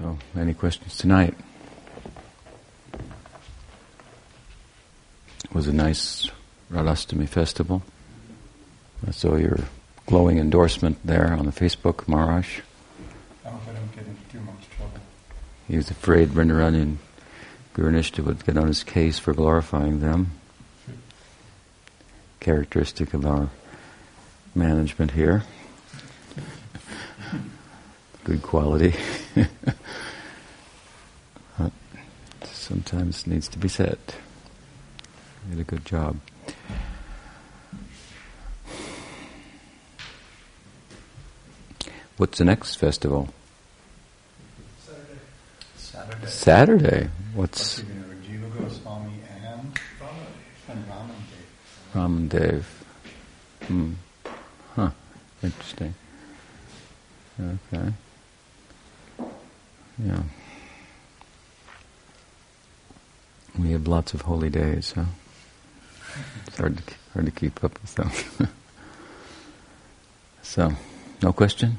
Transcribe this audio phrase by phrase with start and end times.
[0.00, 1.34] So, any questions tonight?
[5.44, 6.30] It was a nice
[6.72, 7.82] Radhastami festival.
[9.06, 9.58] I saw your
[10.06, 12.60] glowing endorsement there on the Facebook, Maharaj.
[13.44, 15.00] I hope I don't get into too much trouble.
[15.68, 16.96] He was afraid Vrindaranjan
[17.74, 20.30] Gurunishta would get on his case for glorifying them.
[22.40, 23.50] Characteristic of our
[24.54, 25.42] management here.
[28.24, 28.94] Good quality.
[33.12, 33.98] sometimes needs to be said.
[35.48, 36.16] You did a good job.
[42.16, 43.32] What's the next festival?
[44.78, 45.18] Saturday.
[45.76, 46.26] Saturday.
[46.26, 47.08] Saturday.
[47.34, 49.14] What's Jiva Goswami
[49.44, 49.78] and
[50.68, 51.94] and Raman Dev.
[51.94, 52.84] Raman Dev?
[53.66, 53.92] Hmm.
[54.76, 54.90] Huh.
[55.42, 55.94] Interesting.
[57.40, 57.92] Okay.
[60.04, 60.22] Yeah.
[63.70, 65.04] We have lots of holy days, huh?
[66.48, 66.82] It's hard to,
[67.14, 68.48] hard to keep up with them.
[70.42, 70.72] so,
[71.22, 71.78] no question?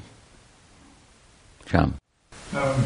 [1.66, 1.96] Cham.
[2.54, 2.84] Um,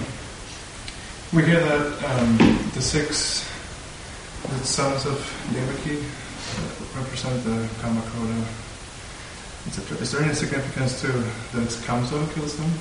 [1.32, 1.86] we hear that
[2.18, 2.36] um,
[2.74, 3.48] the six
[4.42, 8.42] the sons of Devaki uh, represent the Kamakota.
[10.02, 12.72] Is there any significance to that Kamsa kills them?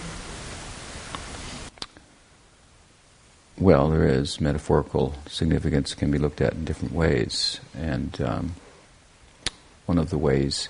[3.66, 4.40] Well, there is.
[4.40, 7.60] Metaphorical significance can be looked at in different ways.
[7.76, 8.56] And um,
[9.88, 10.70] one of the ways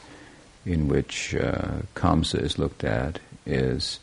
[0.66, 4.00] in which uh, Kamsa is looked at is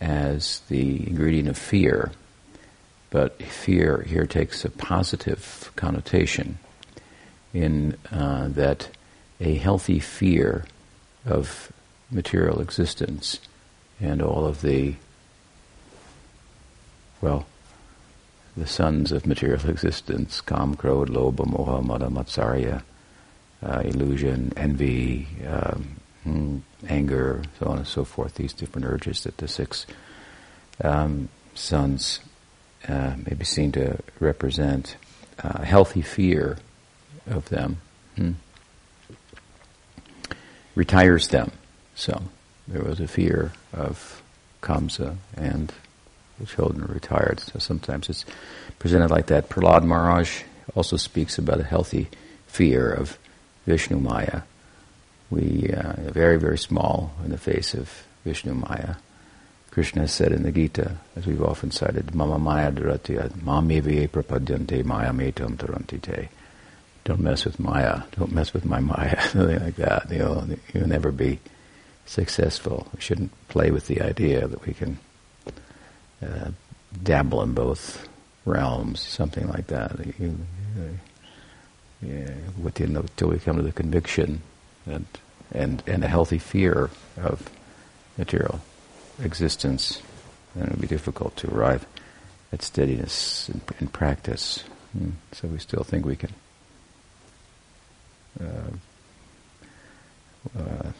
[0.00, 2.12] as the ingredient of fear.
[3.10, 6.58] But fear here takes a positive connotation
[7.52, 8.88] in uh, that
[9.38, 10.64] a healthy fear
[11.26, 11.70] of
[12.10, 13.38] material existence
[14.00, 14.94] and all of the,
[17.20, 17.44] well,
[18.56, 22.82] the sons of material existence, Kam, Krodh, Lobha, Moha, Mada, Matsarya,
[23.62, 25.96] uh, illusion, envy, um,
[26.26, 29.86] mm, anger, so on and so forth, these different urges that the six
[30.82, 32.20] um, sons
[32.88, 34.96] uh, may be seen to represent
[35.42, 36.58] uh, healthy fear
[37.26, 37.80] of them.
[38.16, 38.32] Hmm.
[40.74, 41.52] Retires them.
[41.94, 42.22] So
[42.68, 44.22] there was a fear of
[44.62, 45.72] Kamsa and
[46.38, 47.40] the children are retired.
[47.40, 48.24] So sometimes it's
[48.78, 49.48] presented like that.
[49.48, 50.42] Prahlad Maharaj
[50.74, 52.08] also speaks about a healthy
[52.46, 53.18] fear of
[53.66, 54.42] Vishnu Maya.
[55.30, 58.96] We uh, are very, very small in the face of Vishnu Maya.
[59.70, 65.12] Krishna said in the Gita, as we've often cited, Mama Maya Duratya, Mameviye Prapadyante Maya
[65.12, 66.28] Metam Tarantite.
[67.04, 68.02] Don't mess with Maya.
[68.16, 69.20] Don't mess with my Maya.
[69.30, 70.10] Something like that.
[70.10, 71.40] You'll, you'll never be
[72.06, 72.86] successful.
[72.94, 74.98] We shouldn't play with the idea that we can
[76.24, 76.50] uh,
[77.02, 78.08] dabble in both
[78.44, 79.92] realms, something like that.
[80.18, 80.38] You,
[82.02, 82.30] yeah,
[82.78, 84.42] until we come to the conviction
[84.86, 85.06] and,
[85.52, 87.48] and, and a healthy fear of
[88.18, 88.60] material
[89.22, 90.02] existence,
[90.54, 91.86] then it would be difficult to arrive
[92.52, 94.64] at steadiness in, in practice.
[94.96, 95.12] Mm.
[95.32, 96.32] So we still think we can
[98.40, 98.70] uh,
[100.58, 100.92] uh,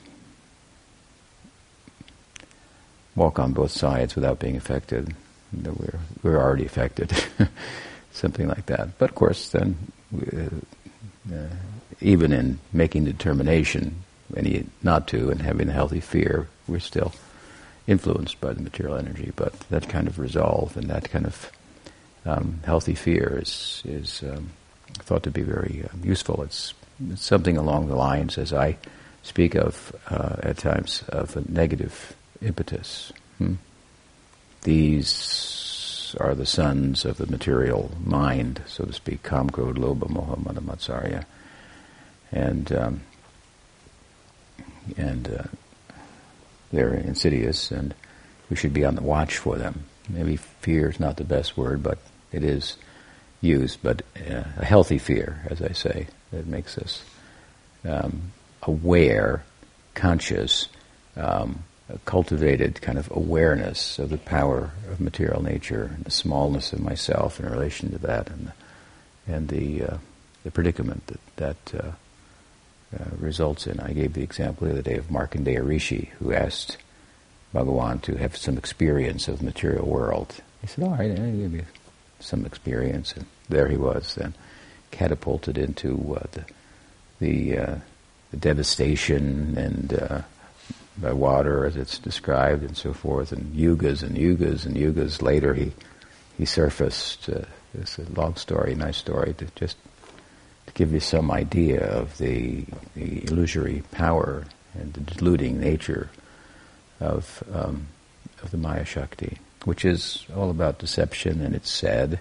[3.16, 5.14] walk on both sides without being affected.
[5.52, 7.12] We're we're already affected,
[8.12, 8.98] something like that.
[8.98, 9.76] But of course, then
[10.14, 11.48] uh, uh,
[12.00, 14.02] even in making the determination,
[14.36, 17.12] any not to, and having a healthy fear, we're still
[17.86, 19.32] influenced by the material energy.
[19.36, 21.52] But that kind of resolve and that kind of
[22.26, 24.50] um, healthy fear is is um,
[25.00, 26.42] thought to be very uh, useful.
[26.42, 26.74] It's,
[27.10, 28.76] it's, something along the lines, as I
[29.22, 33.12] speak of uh, at times, of a negative impetus.
[33.38, 33.54] Hmm?
[34.62, 40.36] These are the sons of the material mind, so to speak, Kam, Krodh, Lobha, Moha,
[40.36, 41.24] Matsarya.
[42.32, 43.00] And, um,
[44.96, 45.94] and uh,
[46.72, 47.94] they're insidious, and
[48.50, 49.84] we should be on the watch for them.
[50.08, 51.98] Maybe fear is not the best word, but
[52.32, 52.76] it is
[53.40, 57.02] used, but uh, a healthy fear, as I say, that makes us
[57.84, 58.32] um,
[58.62, 59.44] aware,
[59.94, 60.68] conscious,
[61.16, 61.64] um,
[62.04, 67.38] cultivated kind of awareness of the power of material nature and the smallness of myself
[67.38, 69.96] in relation to that and the, and the, uh,
[70.44, 71.92] the predicament that that uh,
[72.94, 73.80] uh, results in.
[73.80, 76.76] I gave the example the other day of Markandeya Rishi who asked
[77.52, 80.34] Bhagawan to have some experience of the material world.
[80.60, 81.64] He said, all right, I'll give you
[82.20, 83.12] some experience.
[83.12, 84.34] And there he was then,
[84.90, 86.44] catapulted into uh, the,
[87.20, 87.76] the, uh,
[88.30, 90.22] the devastation and uh,
[90.98, 95.22] by water as it's described and so forth, and yugas and yugas and yugas.
[95.22, 95.72] Later he
[96.36, 97.28] he surfaced.
[97.28, 97.42] Uh,
[97.74, 99.76] it's a long story, nice story, to just
[100.66, 102.64] to give you some idea of the,
[102.94, 104.44] the illusory power
[104.74, 106.10] and the deluding nature
[107.00, 107.88] of um,
[108.42, 112.20] of the Maya Shakti, which is all about deception, and it's said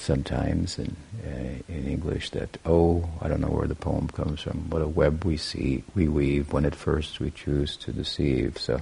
[0.00, 4.70] sometimes in, uh, in English that, oh, I don't know where the poem comes from,
[4.70, 8.58] what a web we see, we weave when at first we choose to deceive.
[8.58, 8.80] So,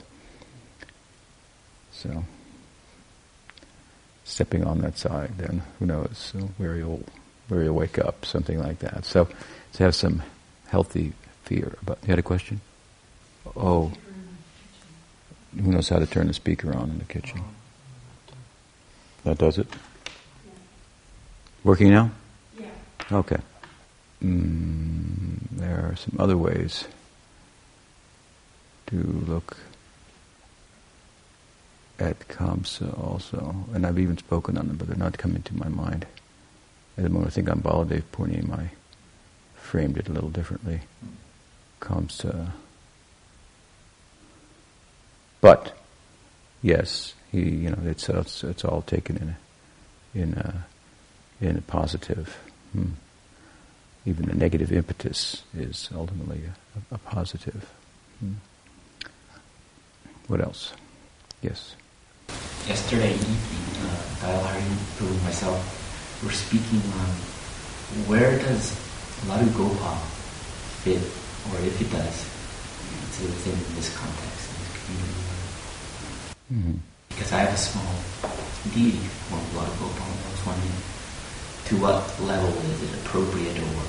[1.93, 2.25] so
[4.25, 7.05] stepping on that side, then who knows where you'll
[7.49, 9.07] where you'll wake up, something like that.
[9.07, 9.27] So,
[9.73, 10.23] to have some
[10.69, 11.79] healthy fear.
[11.83, 12.61] But you had a question?
[13.57, 13.91] Oh,
[15.57, 17.43] who knows how to turn the speaker on in the kitchen?
[19.25, 19.67] That does it.
[21.65, 22.11] Working now?
[22.59, 22.67] Yeah.
[23.13, 23.39] Okay.
[24.23, 26.87] Mm, there are some other ways
[28.87, 28.97] to
[29.27, 29.57] look
[31.99, 35.69] at Kamsa also, and I've even spoken on them, but they're not coming to my
[35.69, 36.07] mind.
[36.97, 38.71] At the moment, I think on Baladev Purnim, I
[39.57, 40.81] framed it a little differently.
[41.81, 42.53] Kamsa.
[45.41, 45.77] But,
[46.63, 50.67] yes, he, you know, it's, it's, it's all taken in a, in a,
[51.41, 52.39] in a positive.
[52.73, 52.93] Hmm.
[54.07, 57.71] Even the negative impetus is ultimately a, a positive.
[58.21, 58.35] Hmm.
[60.27, 60.73] What else?
[61.43, 61.75] Yes.
[62.67, 63.37] Yesterday evening,
[63.81, 65.57] uh, Dayal and myself
[66.23, 67.09] were speaking on
[68.05, 68.77] where does
[69.25, 69.97] Ladu Gopal
[70.85, 71.01] fit,
[71.49, 72.29] or if it does,
[73.17, 75.25] to within this context, in this community.
[76.53, 76.77] Mm-hmm.
[77.09, 77.95] Because I have a small
[78.75, 80.98] deity for Ladu Gopal, and I was wondering
[81.69, 83.83] to what level is it appropriate or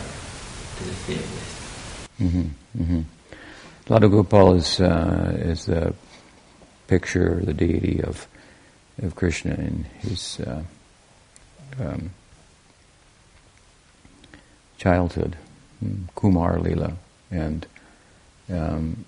[0.77, 2.09] does it fit with?
[2.19, 2.81] Mm-hmm.
[2.83, 3.93] Mm-hmm.
[3.93, 5.93] Ladu Gopal is, uh, is the
[6.87, 8.27] picture, the deity of
[9.01, 10.63] of Krishna in his uh,
[11.79, 12.11] um,
[14.77, 15.37] childhood,
[15.79, 16.93] hmm, Kumar Lila,
[17.31, 17.65] and
[18.49, 19.05] um,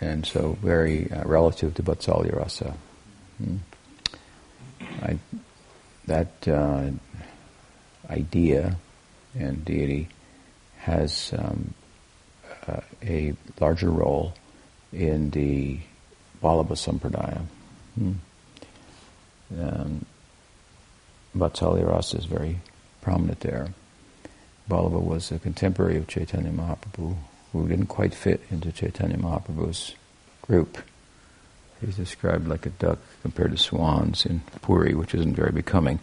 [0.00, 2.74] and so very uh, relative to Vatsalya Rasa.
[3.38, 3.56] Hmm.
[5.02, 5.18] I,
[6.06, 6.90] that uh,
[8.10, 8.76] idea
[9.38, 10.08] and deity
[10.78, 11.74] has um,
[12.66, 14.34] uh, a larger role
[14.92, 15.78] in the
[16.42, 17.42] Vallabha Sampradaya.
[17.94, 18.12] Hmm.
[19.58, 20.04] Um,
[22.14, 22.60] is very
[23.00, 23.68] prominent there.
[24.68, 27.16] Vallabha was a contemporary of Chaitanya Mahaprabhu
[27.52, 29.94] who didn't quite fit into Chaitanya Mahaprabhu's
[30.42, 30.78] group.
[31.80, 36.00] He's described like a duck compared to swans in Puri, which isn't very becoming.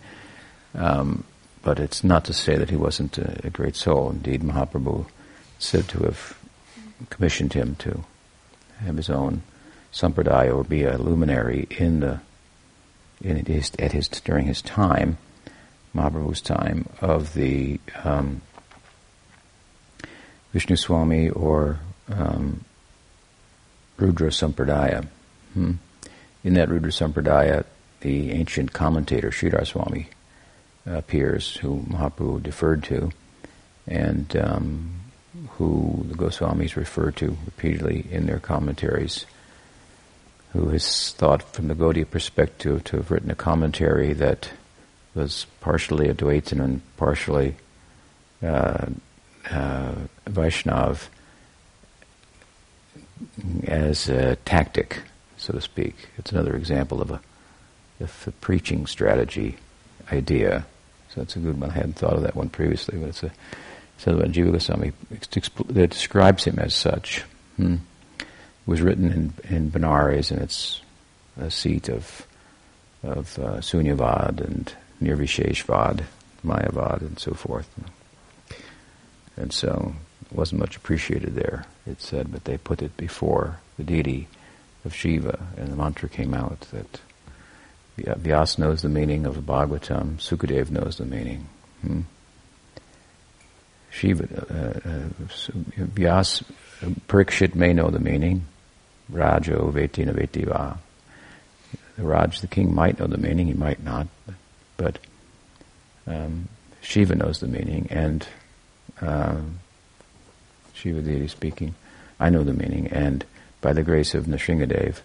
[0.74, 1.24] Um,
[1.66, 4.12] but it's not to say that he wasn't a, a, great soul.
[4.12, 5.08] Indeed, Mahaprabhu
[5.58, 6.38] said to have
[7.10, 8.06] commissioned him to
[8.78, 9.42] have his own
[9.92, 12.22] sampradaya or be a luminary in the
[13.20, 15.18] in his, at his during his time,
[15.96, 18.42] Mahaprabhu's time of the um,
[20.54, 21.80] Vishnu Swami or
[22.10, 22.64] um,
[23.98, 25.08] Rudra Sampradaya.
[25.54, 25.72] Hmm.
[26.44, 27.66] In that Rudra Sampradaya,
[28.02, 30.10] the ancient commentator Sridhar Swami
[30.86, 33.12] appears, who Mahaprabhu deferred to,
[33.88, 34.92] and um,
[35.52, 39.26] who the Goswamis refer to repeatedly in their commentaries
[40.56, 44.50] who has thought from the Gaudiya perspective to have written a commentary that
[45.14, 47.56] was partially Advaitin and partially
[48.42, 48.86] uh,
[49.52, 51.10] uh, Vaishnav
[53.68, 55.02] as a tactic,
[55.36, 55.96] so to speak.
[56.18, 57.20] It's another example of a,
[58.00, 59.58] of a preaching strategy
[60.10, 60.66] idea.
[61.16, 61.72] So that's a good one.
[61.72, 63.32] I hadn't thought of that one previously, but it's a
[64.06, 64.34] another one.
[64.34, 64.92] Jiva Goswami
[65.70, 67.24] that describes him as such.
[67.56, 67.78] Hmm
[68.66, 70.82] was written in, in Benares, and it's
[71.40, 72.26] a seat of
[73.04, 76.06] of uh, Sunyavad and Nirvisheshvad,
[76.44, 77.70] Mayavad, and so forth.
[79.38, 79.94] And so
[80.32, 84.28] it wasn't much appreciated there, it said, but they put it before the deity
[84.84, 87.00] of Shiva, and the mantra came out that
[87.98, 91.48] Vyas knows the meaning of the Bhagavatam, Sukadev knows the meaning.
[91.82, 92.02] Hmm?
[93.90, 95.28] Shiva, uh, uh,
[95.78, 96.44] Vyas,
[97.08, 98.46] Parikshit may know the meaning,
[99.10, 100.78] Rajo Vetina Vetiva.
[101.96, 104.08] The Raj, the king, might know the meaning, he might not,
[104.76, 105.00] but
[106.06, 106.50] um,
[106.82, 108.28] Shiva knows the meaning, and
[109.02, 109.38] uh,
[110.74, 111.74] Shiva deity speaking,
[112.20, 113.24] I know the meaning, and
[113.62, 115.00] by the grace of Nrsingadev,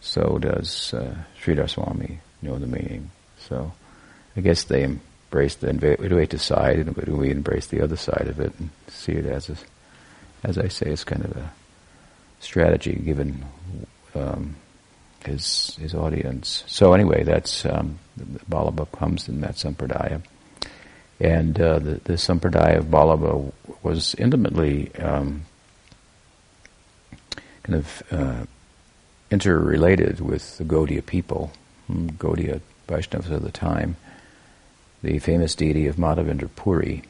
[0.00, 3.10] so does uh, Sridhar Swami know the meaning.
[3.38, 3.72] So
[4.36, 8.52] I guess they embrace the Advaita side, and we embrace the other side of it
[8.58, 9.56] and see it as, a,
[10.44, 11.52] as I say, it's kind of a
[12.40, 13.44] strategy given
[14.14, 14.56] um,
[15.24, 16.64] his his audience.
[16.66, 17.98] So anyway, that's um,
[18.48, 20.22] Vallabha comes in that sampradaya,
[21.20, 23.52] and uh, the the sampradaya of Vallabha
[23.82, 25.44] was intimately um,
[27.62, 28.44] kind of uh,
[29.30, 31.52] interrelated with the Gaudiya people,
[31.86, 33.96] hmm, Gaudiya Vaishnavas of the time.
[35.02, 37.02] The famous deity of Madhavendra Puri,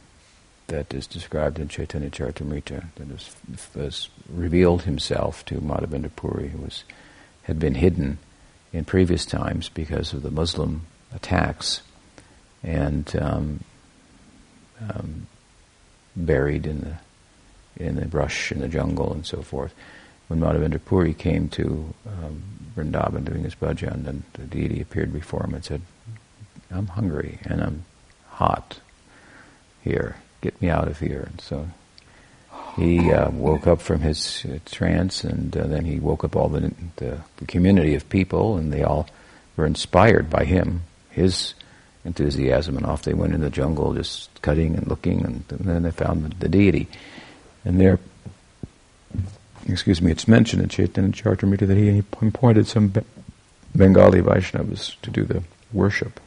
[0.67, 3.35] that is described in Chaitanya Charitamrita, that was,
[3.75, 6.85] was revealed himself to Madhavendra Puri, who was
[7.45, 8.19] had been hidden
[8.75, 10.83] in previous times because of the Muslim
[11.15, 11.81] attacks
[12.63, 13.61] and um,
[14.91, 15.27] um,
[16.15, 16.97] buried in the
[17.83, 19.73] in the brush in the jungle and so forth.
[20.29, 22.43] When Madhavendra Puri came to um,
[22.77, 25.83] Vrindavan doing his bhajan, and the deity appeared before him and said,
[26.71, 27.85] "I'm hungry and I'm
[28.29, 28.81] hot
[29.83, 30.17] here.
[30.41, 31.69] Get me out of here." And so
[32.77, 36.49] he uh, woke up from his uh, trance, and uh, then he woke up all
[36.49, 39.09] the, the, the community of people, and they all
[39.57, 41.55] were inspired by him, his
[42.05, 45.83] enthusiasm, and off they went in the jungle, just cutting and looking, and, and then
[45.83, 46.87] they found the, the, deity.
[47.65, 47.99] And there,
[49.67, 52.93] excuse me, it's mentioned in Chaitanya Charitamrita that he, appointed some
[53.75, 56.21] Bengali Vaishnavas to do the worship.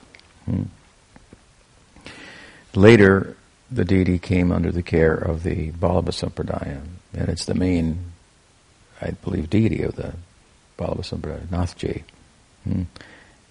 [0.45, 0.63] Hmm.
[2.73, 3.35] Later,
[3.69, 6.81] the deity came under the care of the Vallabha Sampradaya,
[7.13, 8.11] and it's the main,
[9.01, 10.13] I believe, deity of the
[10.77, 12.03] Vallabha Sampradaya, Nathji.
[12.63, 12.83] Hmm.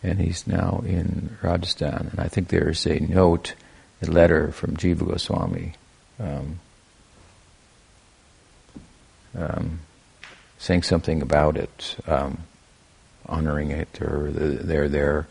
[0.02, 2.08] And he's now in Rajasthan.
[2.10, 3.54] And I think there is a note,
[4.00, 5.74] a letter from Jiva Goswami
[6.18, 6.60] um,
[9.38, 9.80] um,
[10.58, 12.38] saying something about it, um,
[13.26, 15.26] honoring it, or the, their their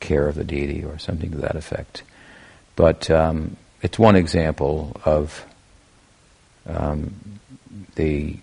[0.00, 2.02] care of the deity, or something to that effect.
[2.76, 5.44] But um, it's one example of
[6.66, 7.14] um,
[7.96, 8.36] the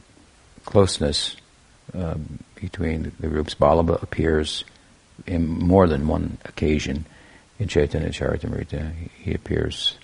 [0.66, 1.36] closeness
[1.94, 3.56] um, between the groups.
[3.56, 4.66] Vallabha appears
[5.26, 7.06] in more than one occasion
[7.60, 8.92] in Chaitanya Charitamrita.
[9.18, 9.98] He appears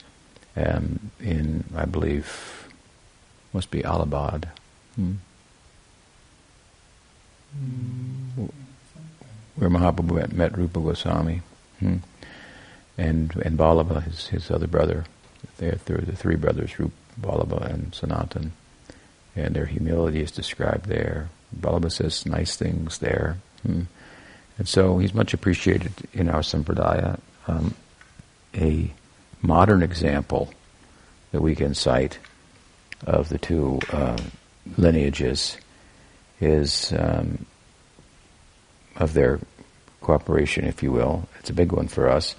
[0.55, 2.69] um, in, I believe,
[3.53, 4.49] must be Allahabad.
[7.53, 8.45] Hmm.
[9.55, 11.41] Where Mahaprabhu met, Rupa Goswami.
[11.79, 11.97] Hmm.
[12.97, 15.05] And, and Vallabha, his, his other brother,
[15.57, 18.53] there they're the three brothers, Rupa, Balaba, and Sanatan,
[19.35, 21.29] and their humility is described there.
[21.59, 23.37] Vallabha says nice things there.
[23.63, 23.83] Hmm.
[24.57, 27.19] And so he's much appreciated in our Sampradaya.
[27.47, 27.73] Um,
[28.55, 28.91] a
[29.41, 30.53] modern example
[31.31, 32.19] that we can cite
[33.05, 34.17] of the two uh,
[34.77, 35.57] lineages
[36.39, 37.45] is um,
[38.95, 39.39] of their
[40.01, 41.27] cooperation, if you will.
[41.39, 42.35] It's a big one for us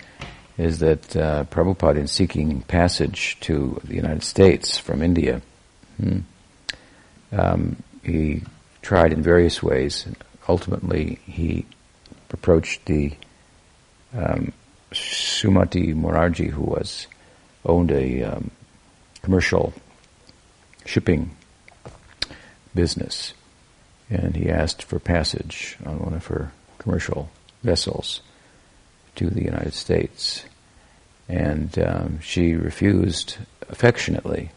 [0.59, 5.41] is that uh, Prabhupada, in seeking passage to the United States from India,
[5.97, 6.21] hmm,
[7.33, 8.43] um, he
[8.83, 10.07] tried in various ways.
[10.49, 11.67] Ultimately, he
[12.31, 13.13] approached the
[14.15, 14.53] um,
[14.93, 17.07] Sumati Morarji, who was
[17.65, 18.51] owned a um,
[19.23, 19.73] commercial
[20.85, 21.35] shipping
[22.75, 23.35] business,
[24.11, 27.31] and he asked for passage on one of her commercial
[27.63, 28.21] vessels
[29.17, 30.45] to the United States.
[31.29, 33.39] And um, she refused
[33.69, 34.51] affectionately,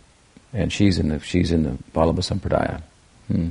[0.53, 2.81] and she's in the she's in the Vallabha Sampradaya.
[3.27, 3.49] Hmm.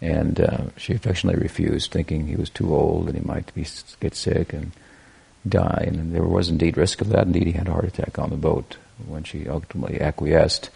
[0.00, 3.66] And uh, she affectionately refused, thinking he was too old and he might be,
[3.98, 4.72] get sick and
[5.48, 5.84] die.
[5.86, 7.26] And there was indeed risk of that.
[7.26, 10.68] Indeed, he had a heart attack on the boat when she ultimately acquiesced.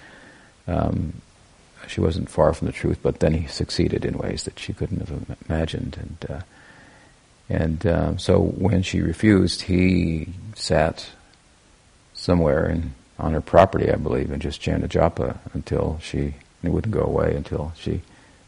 [0.67, 1.21] Um,
[1.89, 5.01] she wasn't far from the truth, but then he succeeded in ways that she couldn't
[5.01, 5.97] have imagined.
[6.01, 6.41] And uh,
[7.49, 11.11] and uh, so when she refused, he sat
[12.15, 16.95] somewhere in, on her property, I believe, and just chanted japa until she it wouldn't
[16.95, 18.03] go away until she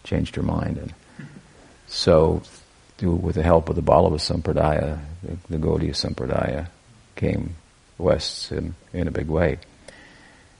[0.04, 0.76] changed her mind.
[0.78, 0.92] And
[1.86, 2.42] so,
[3.00, 6.68] with the help of the Vallabha Sampradaya, the, the Gaudiya Sampradaya
[7.16, 7.56] came
[7.98, 9.58] west in, in a big way.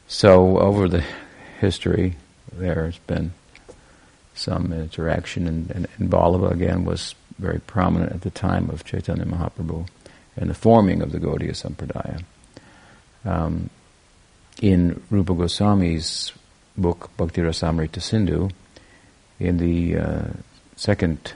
[0.09, 1.05] So over the
[1.61, 2.17] history,
[2.57, 3.33] there's been
[4.35, 9.25] some interaction, and, and, and Vallabha again was very prominent at the time of Chaitanya
[9.25, 9.87] Mahaprabhu
[10.37, 12.23] and the forming of the Gaudiya Sampradaya.
[13.25, 13.71] Um,
[14.61, 16.33] in Rupa Goswami's
[16.77, 18.51] book Bhakti Rasamrita Sindhu,
[19.39, 20.25] in the uh,
[20.77, 21.33] second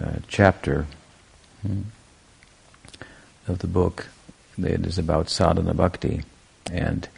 [0.00, 0.86] uh, chapter
[1.62, 1.82] hmm,
[3.46, 4.08] of the book,
[4.58, 6.22] it is about sadhana bhakti,
[6.70, 7.08] and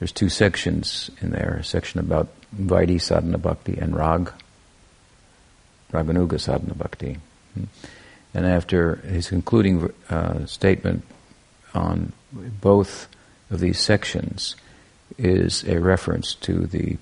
[0.00, 4.32] there's two sections in there: a section about Vaidhi sadhana bhakti and rag
[5.92, 7.18] Raganuga Sadhana Bhakti.
[8.32, 11.04] And after his concluding uh, statement
[11.74, 13.08] on both
[13.50, 14.56] of these sections
[15.18, 16.96] is a reference to the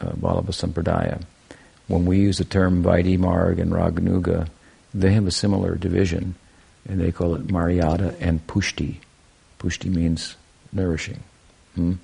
[0.00, 1.22] uh, Sampradaya.
[1.88, 4.48] When we use the term Vaidhi Marg and Raganuga,
[4.94, 6.34] they have a similar division,
[6.88, 8.96] and they call it Maryada and Pushti.
[9.58, 10.36] Pushti means
[10.72, 11.22] nourishing.
[11.74, 11.94] Hmm?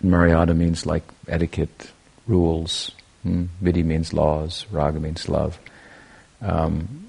[0.00, 1.90] And Maryada means like etiquette,
[2.26, 2.92] rules.
[3.22, 3.46] Hmm?
[3.62, 4.66] Vidhi means laws.
[4.70, 5.58] Raga means love.
[6.40, 7.08] Um,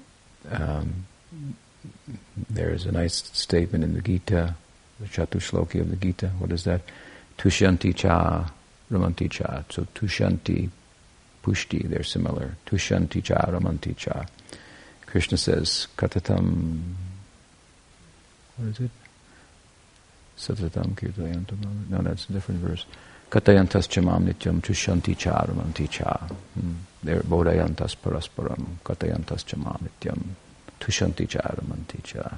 [0.50, 1.06] um,
[2.50, 4.54] there's a nice statement in the Gita,
[5.00, 6.28] the Chatushloki of the Gita.
[6.38, 6.82] What is that?
[7.38, 8.52] Tushanti cha,
[8.90, 9.64] ramanti cha.
[9.70, 10.70] So tushanti,
[11.42, 12.56] pushti, they're similar.
[12.66, 14.26] Tushanti cha, ramanti cha.
[15.06, 16.94] Krishna says, katatam,
[18.56, 18.90] what is it?
[20.42, 21.88] Satatam kirtayantam.
[21.88, 22.84] No, that's a different verse.
[23.30, 26.16] Katayantas chamam nityam tushanti cha, ramanti cha.
[26.54, 26.72] Hmm.
[27.04, 30.20] They're bodayantas parasparam, katayantas chamam nityam
[30.80, 32.36] tushanti cha, ramanti cha.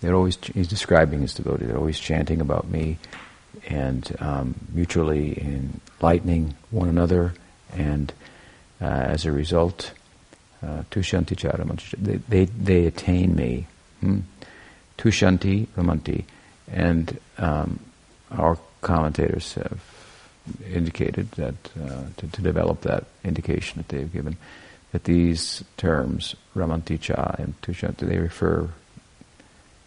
[0.00, 2.98] They're always, he's describing his devotee, they're always chanting about me
[3.68, 5.42] and um, mutually
[6.00, 7.34] enlightening one another,
[7.72, 8.12] and
[8.80, 9.92] uh, as a result,
[10.62, 13.66] uh, tushanti cha, ramanti cha, they, they, they attain me.
[14.00, 14.20] Hmm?
[14.96, 16.24] Tushanti ramanti.
[16.70, 17.80] And um,
[18.30, 19.80] our commentators have
[20.70, 24.36] indicated that, uh, to, to, develop that indication that they've given,
[24.92, 28.68] that these terms, Ramanticha and Tushanti, they refer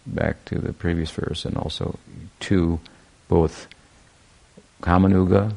[0.05, 1.97] back to the previous verse and also
[2.41, 2.79] to
[3.27, 3.67] both
[4.81, 5.53] Kamanuga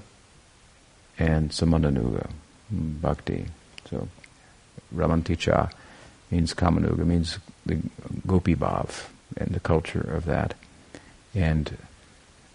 [1.18, 2.30] and Samadanuga,
[2.70, 3.46] bhakti.
[3.90, 4.08] So
[4.94, 5.70] Ramanticha
[6.30, 7.78] means Kamanuga, means the
[8.26, 10.54] Gopi Bhav and the culture of that.
[11.34, 11.76] And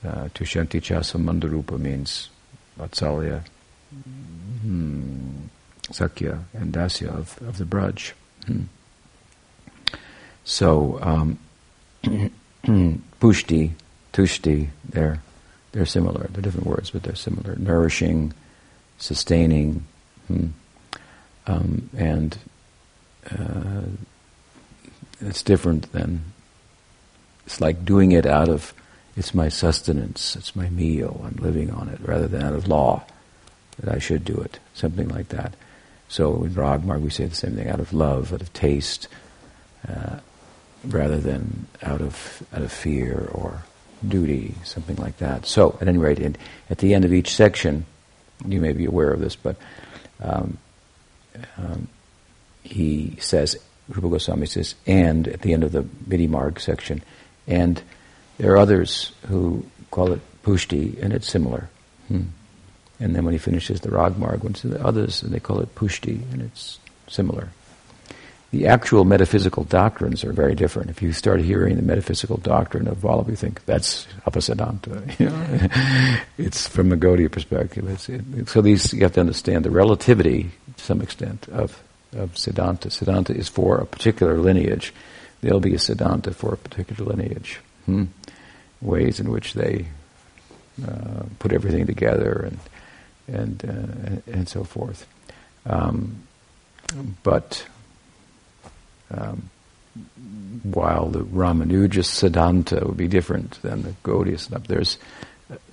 [0.05, 2.29] uh, Tushanti Chasa Mandarupa means
[2.79, 3.43] Vatsalya,
[3.91, 5.41] hmm,
[5.91, 8.11] Sakya, and Dasya of, of the Braj.
[8.45, 8.63] Hmm.
[10.45, 11.39] So, um,
[12.63, 13.71] Pushti,
[14.13, 15.21] Tushti, they're,
[15.73, 16.27] they're similar.
[16.31, 17.55] They're different words, but they're similar.
[17.57, 18.33] Nourishing,
[18.97, 19.85] sustaining,
[20.27, 20.47] hmm.
[21.45, 22.37] um, and
[23.29, 23.81] uh,
[25.21, 26.23] it's different than
[27.49, 28.75] it's like doing it out of,
[29.17, 33.03] it's my sustenance, it's my meal, I'm living on it, rather than out of law,
[33.79, 35.55] that I should do it, something like that.
[36.09, 39.07] So in Ragmarg we say the same thing, out of love, out of taste,
[39.87, 40.19] uh,
[40.85, 43.63] rather than out of, out of fear or
[44.07, 45.47] duty, something like that.
[45.47, 46.35] So, at any rate, in,
[46.69, 47.87] at the end of each section,
[48.45, 49.55] you may be aware of this, but
[50.21, 50.59] um,
[51.57, 51.87] um,
[52.61, 53.57] he says,
[53.87, 57.01] Rupa Goswami says, and at the end of the Vidhi Marg section,
[57.49, 57.81] and
[58.37, 61.69] there are others who call it pushti, and it's similar.
[62.07, 62.21] Hmm.
[62.99, 66.21] And then when he finishes the ragmarg, to the others, and they call it pushti,
[66.31, 67.49] and it's similar.
[68.51, 70.89] The actual metaphysical doctrines are very different.
[70.89, 74.07] If you start hearing the metaphysical doctrine of Vallabha, you think that's
[75.29, 75.69] know?
[76.37, 78.09] it's from a Gaudiya perspective.
[78.09, 81.81] It, so these you have to understand the relativity, to some extent, of
[82.13, 82.89] of Siddhanta.
[82.89, 84.93] Siddhanta is for a particular lineage
[85.41, 87.59] there'll be a Siddhanta for a particular lineage.
[87.85, 88.05] Hmm?
[88.81, 89.87] Ways in which they
[90.87, 92.59] uh, put everything together and
[93.27, 95.05] and uh, and so forth.
[95.65, 96.23] Um,
[97.23, 97.65] but
[99.11, 99.49] um,
[100.63, 104.97] while the Ramanuja Siddhanta would be different than the Gaudiya Siddhanta, there's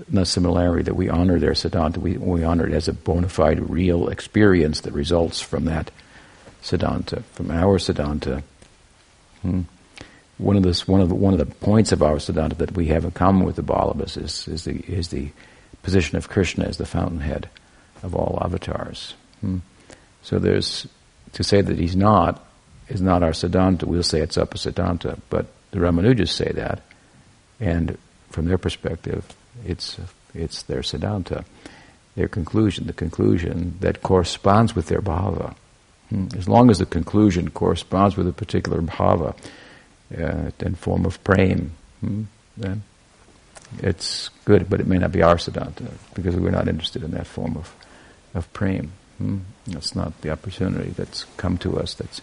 [0.08, 1.98] no similarity that we honor their Siddhanta.
[1.98, 5.90] We, we honor it as a bona fide real experience that results from that
[6.62, 8.42] Siddhanta, from our Siddhanta
[9.46, 9.60] Hmm.
[10.38, 12.88] One of the one of the, one of the points of our Siddhanta that we
[12.88, 15.30] have in common with the Vallabhas is, is the is the
[15.82, 17.48] position of Krishna as the fountainhead
[18.02, 19.14] of all avatars.
[19.40, 19.58] Hmm.
[20.22, 20.86] So there's
[21.32, 22.44] to say that he's not
[22.88, 23.84] is not our Siddhanta.
[23.84, 26.82] We'll say it's up a Siddhanta, but the Ramanujas say that,
[27.60, 27.96] and
[28.30, 29.24] from their perspective,
[29.64, 29.98] it's
[30.34, 31.44] it's their Siddhanta,
[32.14, 35.54] their conclusion, the conclusion that corresponds with their bhava.
[36.10, 36.28] Hmm.
[36.36, 39.36] As long as the conclusion corresponds with a particular bhava
[40.16, 41.66] uh, and form of prema,
[42.00, 42.24] hmm,
[42.56, 42.82] then
[43.78, 47.26] it's good, but it may not be our siddhanta because we're not interested in that
[47.26, 47.74] form of,
[48.34, 48.88] of prema.
[49.18, 49.38] Hmm.
[49.66, 52.20] That's not the opportunity that's come to us, that's,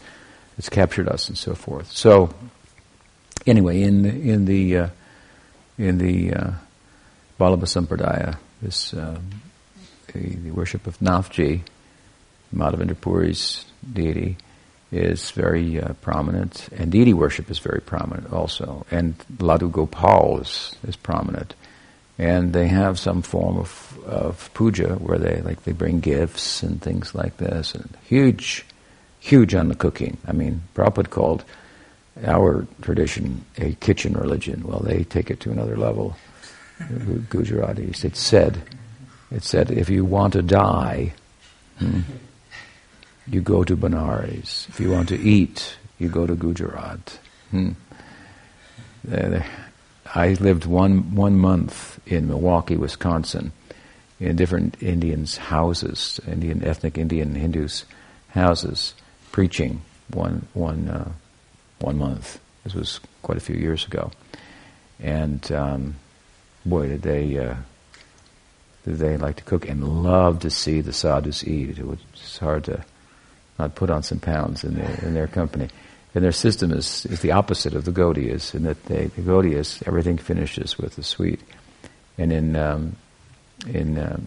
[0.56, 1.92] that's captured us, and so forth.
[1.92, 2.34] So,
[3.46, 4.88] anyway, in the, in the, uh,
[5.78, 6.52] in the uh,
[7.40, 9.20] Vallabha Sampradaya, this, uh,
[10.14, 11.62] the, the worship of Nathji,
[12.54, 14.38] Madhavendra Puri's deity
[14.92, 20.76] is very uh, prominent, and deity worship is very prominent also, and Ladu Gopal is,
[20.88, 21.56] is prominent.
[22.20, 26.80] And they have some form of, of puja where they like they bring gifts and
[26.80, 28.66] things like this, and huge,
[29.20, 30.18] huge on the cooking.
[30.28, 31.44] I mean, Prabhupada called
[32.24, 34.62] our tradition a kitchen religion.
[34.64, 36.16] Well, they take it to another level.
[36.80, 38.04] Gujaratis.
[38.04, 38.62] It said,
[39.32, 41.14] it said, if you want to die,
[41.80, 42.02] hmm,
[43.28, 44.68] you go to Benares.
[44.70, 47.20] If you want to eat, you go to Gujarat.
[47.52, 47.72] Hmm.
[50.16, 53.52] I lived one one month in Milwaukee, Wisconsin,
[54.20, 57.86] in different Indians' houses, Indian ethnic Indian Hindus'
[58.30, 58.94] houses,
[59.32, 61.12] preaching one one uh,
[61.80, 62.40] one month.
[62.64, 64.12] This was quite a few years ago,
[65.00, 65.96] and um,
[66.66, 67.56] boy, did they uh,
[68.86, 71.78] did they like to cook and love to see the sadhus eat.
[71.78, 72.00] It was
[72.40, 72.86] hard to
[73.60, 75.70] not put on some pounds in their in their company.
[76.16, 79.82] And their system is, is the opposite of the Gaudiyas, in that they, the Gaudiyas,
[79.88, 81.42] everything finishes with the sweet.
[82.20, 82.96] And in um,
[83.68, 84.20] in uh,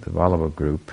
[0.00, 0.90] the Vallabha group,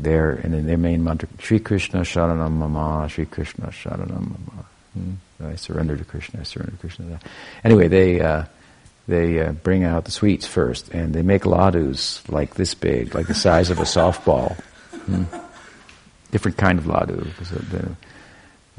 [0.00, 4.66] there and in their main mantra, Sri Krishna Sharanam Mama, Sri Krishna Sharanam Mama.
[4.94, 5.12] Hmm?
[5.44, 7.20] I surrender to Krishna, I surrender to Krishna.
[7.62, 8.44] Anyway, they uh,
[9.06, 13.26] they uh, bring out the sweets first, and they make ladus like this big, like
[13.26, 14.56] the size of a softball.
[15.04, 15.24] Hmm?
[16.32, 17.96] Different kind of ladu.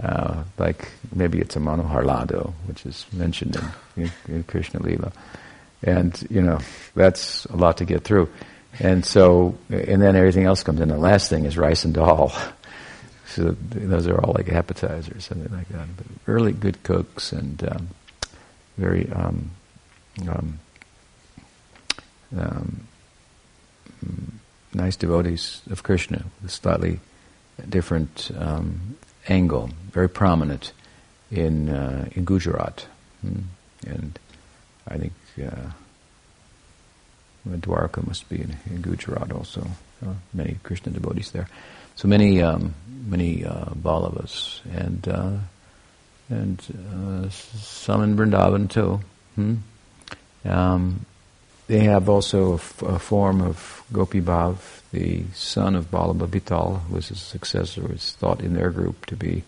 [0.01, 3.55] Uh, like maybe it's a manohar ladu, which is mentioned
[3.95, 5.13] in, in, in Krishna Lila.
[5.83, 6.59] And, you know,
[6.95, 8.29] that's a lot to get through.
[8.79, 10.89] And so, and then everything else comes in.
[10.89, 12.33] The last thing is rice and dal.
[13.27, 15.87] so those are all like appetizers, something like that.
[15.95, 17.89] But really good cooks and um,
[18.77, 19.51] very um,
[20.27, 20.59] um,
[22.35, 22.87] um,
[24.73, 26.99] nice devotees of Krishna slightly
[27.69, 30.71] different um, angle, very prominent
[31.31, 32.85] in uh, in Gujarat,
[33.21, 33.41] hmm.
[33.87, 34.19] and
[34.87, 35.13] I think
[35.43, 35.71] uh,
[37.47, 39.67] Dwarka must be in, in Gujarat also.
[40.05, 41.47] Uh, many Krishna devotees there,
[41.95, 42.73] so many um,
[43.05, 45.37] many uh, Ballavas and uh,
[46.29, 48.99] and uh, some in Vrindavan too.
[49.35, 49.55] Hmm?
[50.45, 51.05] Um,
[51.67, 54.57] they have also a, f- a form of Gopi Bhav,
[54.93, 59.15] the son of Ballabha Bital, who was his successor, was thought in their group to
[59.15, 59.43] be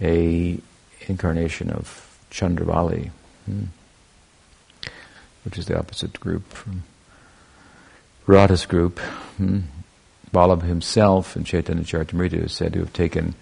[0.00, 0.58] a
[1.02, 3.10] incarnation of Chandravali,
[3.44, 3.64] hmm,
[5.44, 6.84] which is the opposite group from
[8.26, 8.98] Radha's group.
[9.36, 9.60] Hmm.
[10.32, 13.34] Ballabha himself in Chaitanya Charitamrita is said to have taken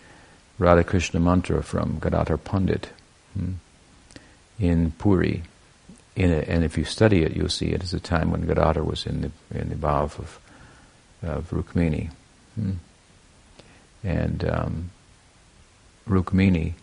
[0.59, 2.89] Radha Krishna mantra from Gadadhar Pandit
[3.35, 3.53] hmm,
[4.59, 5.45] in Puri
[6.17, 8.83] in it, and if you study it, you'll see it as a time when Gadadhar
[8.83, 10.40] was in the in the bhav of
[11.23, 12.11] of Rukmini,
[12.55, 12.73] hmm.
[14.03, 14.91] and um,
[16.09, 16.75] Rukmini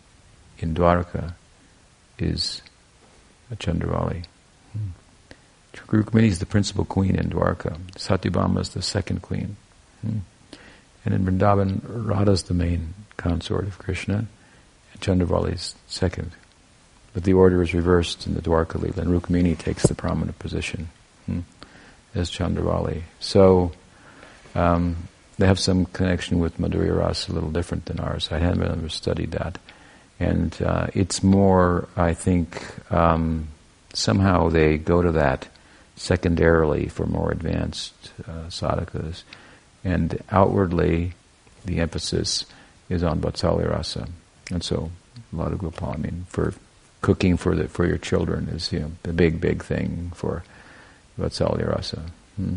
[0.59, 1.33] in Dwarka
[2.19, 2.61] is
[3.51, 4.25] a Chandravali.
[4.73, 4.89] Hmm.
[5.87, 7.77] Rukmini is the principal queen in Dwarka.
[7.93, 9.55] Satyabhama is the second queen.
[10.01, 10.19] Hmm.
[11.05, 14.27] And in Vrindavan, Radha is the main consort of Krishna,
[14.93, 16.31] and Chandravali is second.
[17.13, 20.89] But the order is reversed in the Dwarka Lila, and Rukmini takes the prominent position
[21.25, 21.39] hmm,
[22.13, 23.03] as Chandravali.
[23.19, 23.71] So
[24.57, 28.29] um, they have some connection with Madhurya Rasa, a little different than ours.
[28.31, 29.59] I haven't ever studied that.
[30.19, 33.49] And uh, it's more, I think, um,
[33.93, 35.47] somehow they go to that
[35.95, 37.93] secondarily for more advanced
[38.27, 39.23] uh, sadhakas.
[39.83, 41.13] And outwardly,
[41.65, 42.45] the emphasis
[42.89, 44.07] is on Vatsalya Rasa.
[44.51, 44.89] And so,
[45.31, 46.53] a lot of Gopal, I mean, for
[47.01, 50.43] cooking for the for your children is you know the big big thing for
[51.19, 52.01] Vatsalya Rasa.
[52.37, 52.55] Hmm.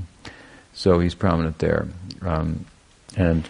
[0.81, 1.89] So he's prominent there,
[2.23, 2.65] um,
[3.15, 3.47] and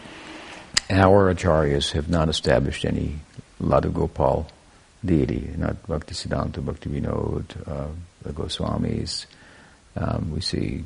[0.91, 3.21] our acharyas have not established any
[3.63, 4.49] Ladu Gopal
[5.05, 7.87] deity, not Bhaktisiddhanta, Bhakti Vinod, uh,
[8.23, 9.27] the Goswamis.
[9.97, 10.83] Um, we see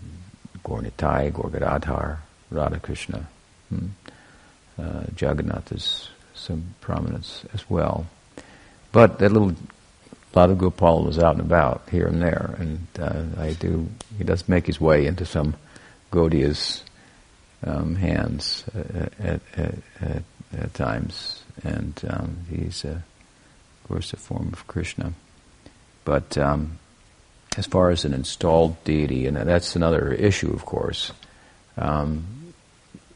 [0.62, 3.26] Gaur Nitai, Gaur Gadadhar, Radha Krishna.
[3.70, 3.86] Hmm.
[4.78, 8.04] Uh, Jagannath is some prominence as well.
[8.92, 9.54] But that little
[10.34, 13.88] Ladu Gopal was out and about here and there, and uh, I do.
[14.18, 15.56] He does make his way into some
[16.14, 16.82] Gaudiya's
[17.66, 19.40] um, hands at, at,
[20.00, 20.22] at,
[20.56, 23.02] at, times, and um, he's, of
[23.88, 25.12] course, a form of Krishna.
[26.04, 26.78] But um,
[27.56, 31.12] as far as an installed deity, and that's another issue, of course.
[31.76, 32.52] Um,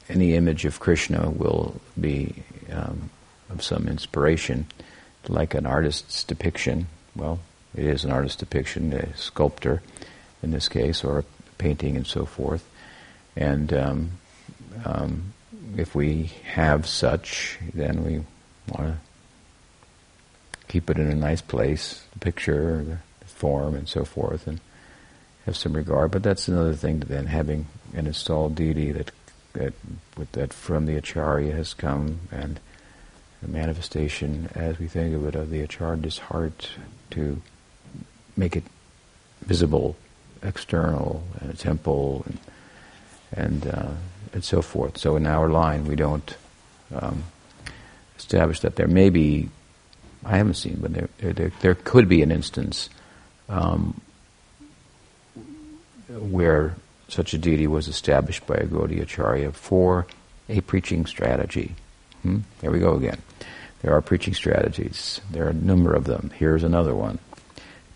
[0.09, 3.11] any image of Krishna will be um,
[3.51, 4.67] of some inspiration,
[5.29, 6.87] like an artist's depiction
[7.19, 7.41] well,
[7.75, 9.83] it is an artist's depiction, a sculptor
[10.43, 11.25] in this case, or a
[11.59, 12.65] painting and so forth.
[13.39, 14.11] And um,
[14.85, 15.33] um,
[15.77, 18.19] if we have such, then we
[18.69, 18.99] want to
[20.67, 24.61] keep it in a nice place, the picture, the form, and so forth, and
[25.47, 26.11] have some regard.
[26.11, 26.99] But that's another thing.
[26.99, 29.13] Then having an installed deity that
[29.53, 29.73] that
[30.17, 32.59] with that from the acharya has come and
[33.41, 36.71] the manifestation, as we think of it, of the acharya's heart
[37.11, 37.41] to
[38.37, 38.65] make it
[39.43, 39.97] visible,
[40.43, 42.39] external, and a temple, and
[43.33, 43.91] and, uh,
[44.33, 44.99] and so forth.
[44.99, 46.37] So in our line, we don't
[46.95, 47.25] um,
[48.17, 49.51] establish that there may be
[50.25, 52.91] I haven't seen, but there, there, there, could be an instance
[53.49, 54.01] um,
[56.09, 56.75] where
[57.09, 60.07] such a deity was established by a Gaudiya Acharya for
[60.49, 61.75] a preaching strategy.
[62.23, 62.41] Hmm?
[62.61, 63.23] There we go again.
[63.83, 65.21] There are preaching strategies.
[65.31, 66.31] There are a number of them.
[66.35, 67.19] Here's another one.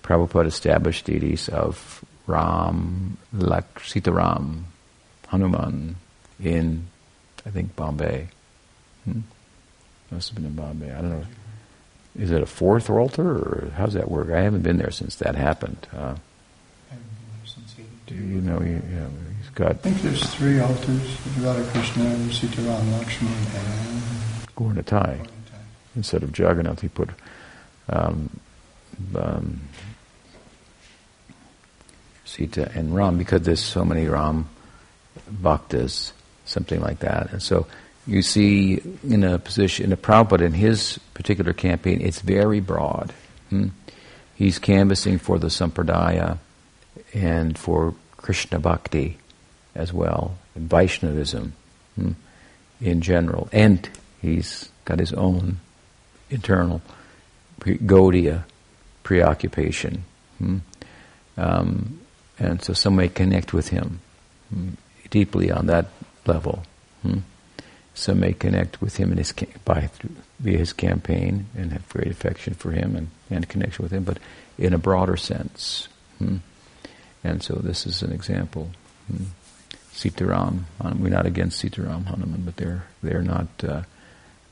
[0.03, 4.63] Prabhupada established deities of Ram, Lak, Sitaram,
[5.33, 5.97] Hanuman
[6.43, 6.87] in,
[7.47, 8.29] I think, Bombay.
[9.05, 9.21] Hmm?
[10.11, 10.93] Must have been in Bombay.
[10.93, 11.27] I don't know.
[12.19, 14.31] Is it a fourth altar, or how does that work?
[14.31, 15.87] I haven't been there since that happened.
[15.91, 16.17] Uh,
[18.07, 18.61] do you know?
[18.61, 19.09] You, yeah,
[19.41, 19.71] he's got.
[19.71, 25.29] I think there's three altars: Radha Krishna, Sitaram, Lakshman, and Gaura
[25.97, 27.09] Instead of Jagannath, he put
[27.89, 28.29] um,
[29.17, 29.63] um,
[32.27, 34.51] Sita and Ram because there's so many Ram
[35.33, 36.13] bhaktas,
[36.45, 37.33] something like that.
[37.33, 37.67] And so
[38.07, 43.13] you see in a position, in a Prabhupada, in his particular campaign, it's very broad.
[43.51, 43.69] Hmm?
[44.35, 46.39] He's canvassing for the Sampradaya
[47.15, 49.19] and for Krishna Bhakti
[49.75, 51.53] as well, Vaishnavism
[51.97, 52.13] hmm?
[52.81, 53.49] in general.
[53.53, 53.89] And
[54.21, 55.61] he's got his own
[56.31, 56.83] internal
[57.61, 58.45] Gaudiya
[59.05, 60.05] preoccupation.
[60.39, 60.59] Hmm?
[61.37, 62.01] Um,
[62.39, 64.01] and so some may connect with him
[64.53, 64.71] hmm,
[65.13, 65.87] deeply on that
[66.27, 66.65] level.
[67.03, 67.19] Hmm?
[67.95, 69.33] Some may connect with him in his
[69.65, 69.91] by
[70.41, 74.19] via his campaign and have great affection for him and, and connection with him, but
[74.59, 75.89] in a broader sense.
[76.19, 76.39] Hmm?
[77.23, 78.71] And so this is an example.
[79.07, 79.25] Hmm?
[79.93, 80.65] Sitaram,
[80.99, 83.49] we're not against Sitaram Hanuman, but they're they're not.
[83.63, 83.83] Uh,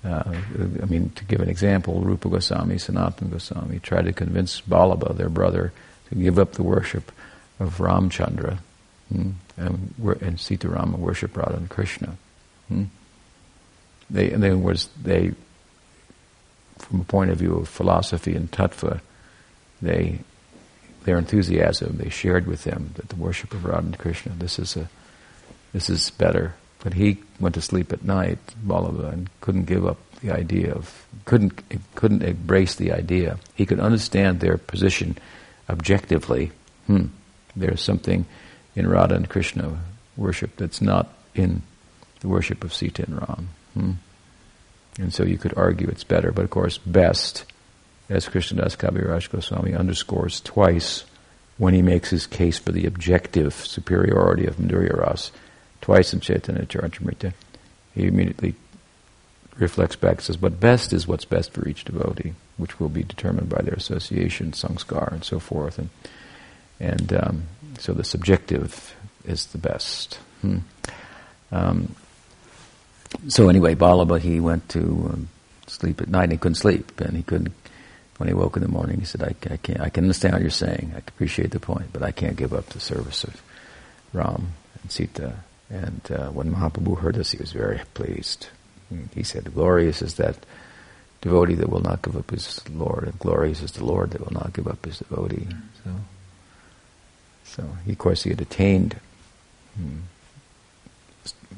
[0.05, 0.35] uh,
[0.83, 5.29] I mean, to give an example, Rupa Goswami, Sanatana Goswami tried to convince Balaba, their
[5.29, 5.73] brother,
[6.09, 7.13] to give up the worship
[7.59, 8.59] of Ramchandra
[9.13, 12.17] hmm, and, and Sitarama worship Radha and Krishna.
[12.69, 12.85] Hmm.
[14.09, 15.33] They, and then was they,
[16.79, 19.01] from a point of view of philosophy and tattva,
[19.81, 20.21] they,
[21.05, 24.77] their enthusiasm, they shared with them that the worship of Radha and Krishna, this is
[24.77, 24.89] a,
[25.73, 26.55] this is better.
[26.83, 31.07] But he went to sleep at night, Balaba, and couldn't give up the idea of,
[31.27, 31.63] couldn't,
[31.95, 33.39] couldn't embrace the idea.
[33.55, 35.19] He could understand their position
[35.69, 36.53] objectively.
[36.87, 37.07] Hmm
[37.57, 38.27] there's something
[38.75, 39.81] in Radha and Krishna
[40.17, 41.63] worship that's not in
[42.21, 43.49] the worship of Sita and Ram.
[43.75, 43.93] Hmm?
[44.99, 47.45] And so you could argue it's better, but of course, best,
[48.09, 51.05] as Krishnadas Kaviraj Goswami underscores twice
[51.57, 55.31] when he makes his case for the objective superiority of Madhurya Ras,
[55.81, 57.33] twice in Chaitanya Charitamrita,
[57.95, 58.55] he immediately
[59.57, 63.03] reflects back and says, but best is what's best for each devotee, which will be
[63.03, 65.79] determined by their association, sanskar, and so forth.
[65.79, 65.91] And
[66.81, 67.43] and um,
[67.81, 70.15] so the subjective is the best.
[70.43, 70.59] Hmm.
[71.51, 71.95] Um,
[73.29, 75.29] so anyway, Balaba, he went to um,
[75.67, 77.01] sleep at night and he couldn't sleep.
[77.01, 77.53] And he couldn't,
[78.19, 80.43] when he woke in the morning, he said, I, I, can't, I can understand what
[80.43, 80.93] you're saying.
[80.95, 83.43] I appreciate the point, but I can't give up the service of
[84.13, 85.35] Ram and Sita.
[85.71, 88.49] And uh, when Mahaprabhu heard this, he was very pleased.
[89.15, 90.37] He said, glorious is that
[91.21, 94.33] devotee that will not give up his Lord, and glorious is the Lord that will
[94.33, 95.47] not give up his devotee.
[95.85, 95.91] So.
[97.51, 98.97] So, of course, he had attained
[99.77, 99.99] hmm,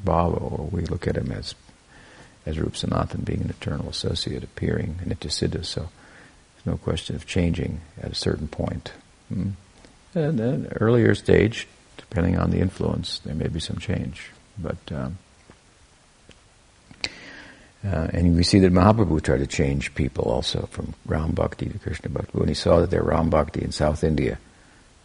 [0.03, 1.55] Bhava, or we look at him as
[2.45, 5.63] as Rup Sanatan being an eternal associate, appearing in Nityasiddha.
[5.63, 5.81] So,
[6.55, 8.91] there's no question of changing at a certain point.
[9.29, 9.51] Hmm.
[10.15, 14.31] And an earlier stage, depending on the influence, there may be some change.
[14.57, 15.17] But um,
[17.85, 21.79] uh, and we see that Mahaprabhu tried to change people also from Ram Bhakti to
[21.79, 22.37] Krishna Bhakti.
[22.37, 24.39] When he saw that their Ram Bhakti in South India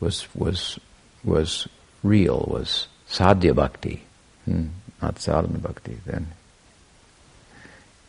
[0.01, 0.79] was was
[1.25, 1.69] was
[2.03, 4.03] real, was sadhya bhakti,
[4.45, 4.67] hmm,
[5.03, 5.99] not sadhana bhakti.
[6.07, 6.29] Then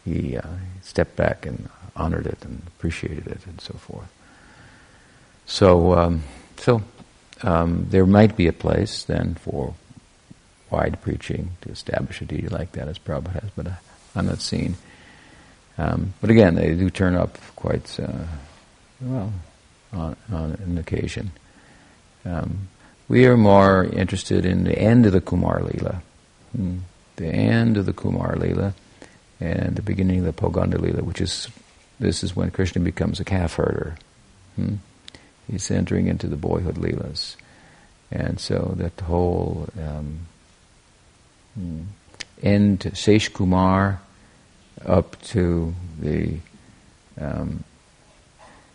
[0.05, 0.47] he uh,
[0.81, 4.07] stepped back and honored it and appreciated it and so forth.
[5.45, 6.23] So, um,
[6.57, 6.81] so
[7.41, 9.73] um, there might be a place then for
[10.69, 13.71] wide preaching to establish a deity like that, as Prabhupada has, but uh,
[14.15, 14.75] I'm not seeing.
[15.77, 18.25] Um, but again, they do turn up quite uh,
[19.01, 19.33] well
[19.91, 21.31] on, on an occasion.
[22.25, 22.69] Um,
[23.07, 26.01] we are more interested in the end of the Kumar Lila,
[26.55, 26.79] hmm.
[27.15, 28.73] the end of the Kumar Lila,
[29.39, 31.49] and the beginning of the Poganda Lila, which is
[31.99, 33.97] this is when Krishna becomes a calf herder.
[34.55, 34.75] Hmm.
[35.49, 37.35] He's entering into the boyhood Leelas,
[38.11, 40.27] and so that whole um,
[41.55, 41.81] hmm,
[42.43, 44.01] end Sesh Kumar
[44.85, 46.37] up to the
[47.19, 47.63] um,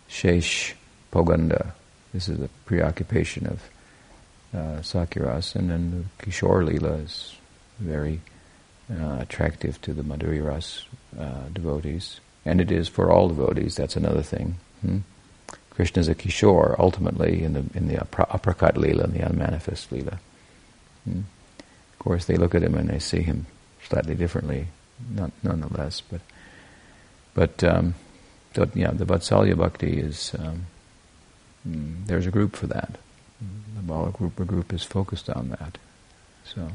[0.09, 1.71] Poganda
[2.15, 3.61] this is a preoccupation of
[4.53, 4.81] uh,
[5.53, 7.35] and then the Kishore Lila is
[7.79, 8.21] very
[8.89, 10.85] uh, attractive to the Madhurya Ras
[11.19, 12.21] uh, devotees.
[12.45, 13.75] and it is for all devotees.
[13.75, 14.55] That's another thing.
[14.79, 14.99] Hmm?
[15.71, 20.17] Krishna is a Kishore, ultimately, in the in the aprakat lila, in the unmanifest lila.
[21.03, 21.21] Hmm?
[21.59, 23.45] Of course, they look at him and they see him
[23.89, 24.67] slightly differently,
[25.13, 26.01] not, nonetheless.
[26.09, 26.21] But
[27.33, 27.95] but um,
[28.55, 30.67] so, yeah, the Vatsalya Bhakti is um,
[31.65, 32.97] hmm, there's a group for that.
[33.75, 35.77] The Bala group, group is focused on that.
[36.45, 36.69] So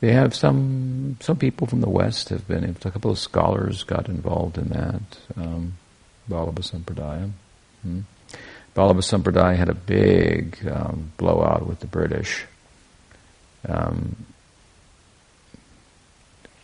[0.00, 2.64] they have some some people from the West have been.
[2.64, 5.02] A couple of scholars got involved in that.
[5.36, 5.74] Um,
[6.62, 7.30] Sampradaya.
[7.82, 8.00] Hmm.
[9.56, 12.44] Had a big um, blowout with the British.
[13.68, 14.16] Um,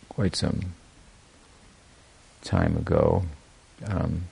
[0.09, 0.73] quite some
[2.43, 3.23] time ago.
[3.87, 4.25] Um,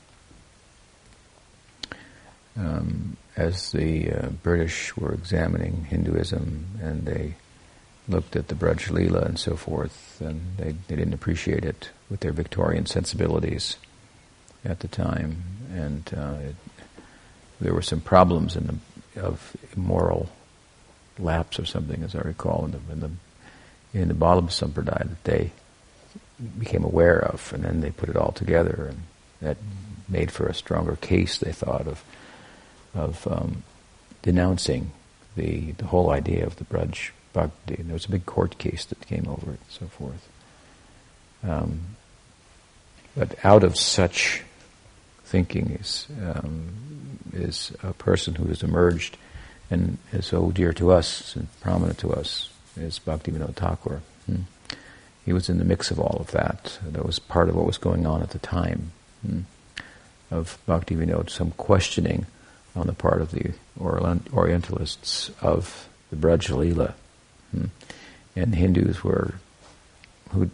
[2.57, 7.35] um, as the uh, British were examining Hinduism and they
[8.09, 12.21] looked at the Braj Leela and so forth, and they, they didn't appreciate it with
[12.21, 13.77] their Victorian sensibilities
[14.65, 15.43] at the time.
[15.71, 16.55] And uh, it,
[17.61, 20.29] there were some problems in the, of moral
[21.19, 23.11] lapse or something, as I recall, in the, in the,
[23.93, 25.51] in the Vallabha Sampradaya that they
[26.57, 29.03] became aware of, and then they put it all together, and
[29.41, 29.57] that
[30.07, 32.03] made for a stronger case, they thought, of
[32.93, 33.63] of um,
[34.21, 34.91] denouncing
[35.35, 37.75] the the whole idea of the Braj Bhakti.
[37.75, 40.27] And there was a big court case that came over it, and so forth.
[41.43, 41.81] Um,
[43.15, 44.43] but out of such
[45.23, 46.69] thinking is um,
[47.33, 49.17] is a person who has emerged
[49.69, 54.01] and is so dear to us and prominent to us is Bhaktivinoda Thakur.
[54.25, 54.41] Hmm.
[55.25, 56.79] He was in the mix of all of that.
[56.83, 58.91] That was part of what was going on at the time
[59.25, 59.41] hmm,
[60.31, 62.25] of Bhaktivinoda, some questioning
[62.75, 66.93] on the part of the Orientalists of the Braj Leela.
[67.51, 67.65] Hmm.
[68.35, 69.35] And Hindus were,
[70.31, 70.49] who,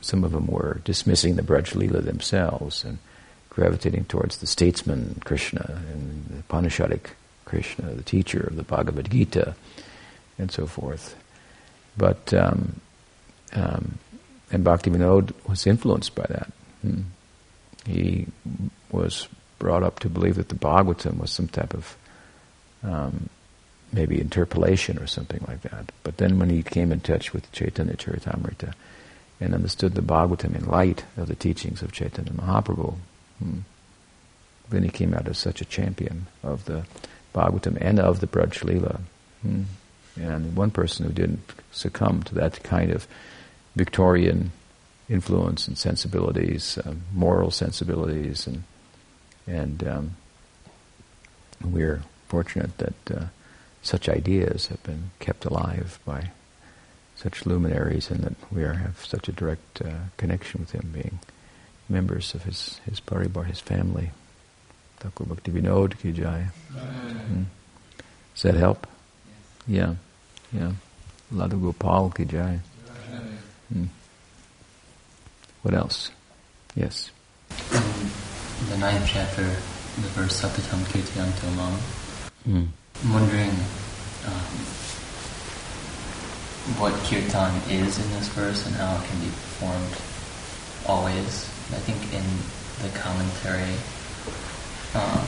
[0.00, 2.98] some of them were dismissing the Braj Leela themselves and
[3.50, 7.10] gravitating towards the statesman Krishna and the Upanishadic
[7.44, 9.54] Krishna, the teacher of the Bhagavad Gita,
[10.38, 11.16] and so forth.
[11.96, 12.80] But um,
[13.52, 13.98] um,
[14.50, 16.52] and Bhaktivinoda was influenced by that.
[16.82, 17.00] Hmm.
[17.86, 18.26] He
[18.90, 19.28] was
[19.62, 21.96] brought up to believe that the Bhagavatam was some type of
[22.82, 23.28] um,
[23.92, 25.92] maybe interpolation or something like that.
[26.02, 28.74] But then when he came in touch with Chaitanya Charitamrita
[29.40, 32.96] and understood the Bhagavatam in light of the teachings of Chaitanya Mahaprabhu,
[33.38, 33.58] hmm,
[34.68, 36.84] then he came out as such a champion of the
[37.32, 39.00] Bhagavatam and of the Braj Leela.
[39.42, 39.62] Hmm.
[40.20, 43.06] And one person who didn't succumb to that kind of
[43.76, 44.50] Victorian
[45.08, 48.64] influence and sensibilities, uh, moral sensibilities, and
[49.46, 50.16] and um,
[51.64, 53.24] we're fortunate that uh,
[53.82, 56.30] such ideas have been kept alive by
[57.16, 61.18] such luminaries, and that we are, have such a direct uh, connection with him, being
[61.88, 64.10] members of his his paribar, his family.
[64.98, 66.48] Thakur Bhakti Vinod ki jai.
[66.74, 67.44] Mm.
[68.34, 68.86] Does that help?
[69.66, 69.96] Yes.
[70.52, 70.72] Yeah, yeah.
[71.32, 72.60] Ladu Gopal ki jai.
[73.74, 73.88] Mm.
[75.62, 76.10] What else?
[76.74, 77.10] Yes.
[78.68, 81.78] The ninth chapter, the verse Satatam Kirtayanto Mam.
[82.48, 82.68] Mm.
[83.02, 83.50] I'm wondering
[84.26, 84.54] um,
[86.78, 89.96] what kirtan is in this verse and how it can be performed
[90.86, 91.50] always.
[91.74, 92.22] I think in
[92.86, 93.74] the commentary,
[94.94, 95.26] um,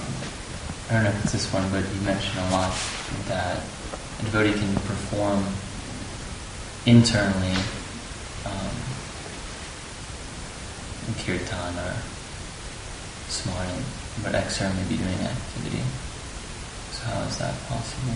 [0.88, 2.72] I don't know if it's this one, but you mentioned a lot
[3.26, 3.58] that
[4.20, 5.42] a devotee can perform
[6.86, 7.58] internally
[8.46, 8.74] um,
[11.18, 11.96] kirtan or
[13.34, 13.84] smiling,
[14.22, 15.82] but externally be doing activity.
[16.92, 18.14] So how is that possible?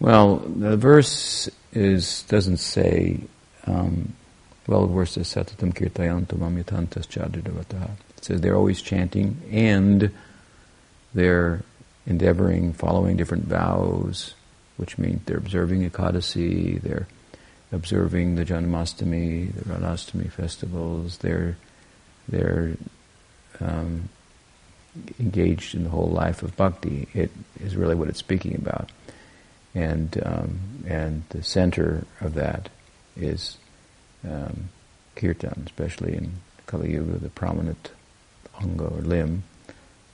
[0.00, 3.20] Well, the verse is doesn't say.
[3.66, 4.14] Um,
[4.66, 10.10] well, the verse says "Satatam kirtayantam amyatantas chadridavataha." It says they're always chanting and
[11.14, 11.62] they're
[12.06, 14.34] endeavoring, following different vows,
[14.76, 17.06] which means they're observing Ekadasi, they're
[17.72, 21.18] observing the Janmastami, the Radhastami festivals.
[21.18, 21.56] They're
[22.28, 22.76] they're
[23.60, 24.08] um,
[25.20, 27.08] engaged in the whole life of bhakti.
[27.14, 27.30] It
[27.60, 28.90] is really what it's speaking about,
[29.74, 32.68] and um, and the center of that
[33.16, 33.58] is
[34.24, 34.70] um,
[35.16, 36.32] kirtan, especially in
[36.66, 37.90] Kali Yuga, the prominent
[38.60, 39.44] anga or limb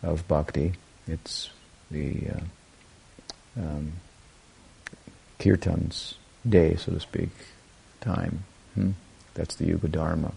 [0.03, 0.75] of bhakti.
[1.07, 1.51] It's
[1.91, 3.93] the uh, um,
[5.39, 6.15] kirtan's
[6.49, 7.31] day, so to speak,
[8.01, 8.45] time.
[8.75, 8.91] Hmm?
[9.35, 10.33] That's the Yuga Dharma.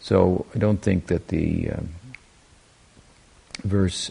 [0.00, 1.90] So I don't think that the um,
[3.58, 4.10] verse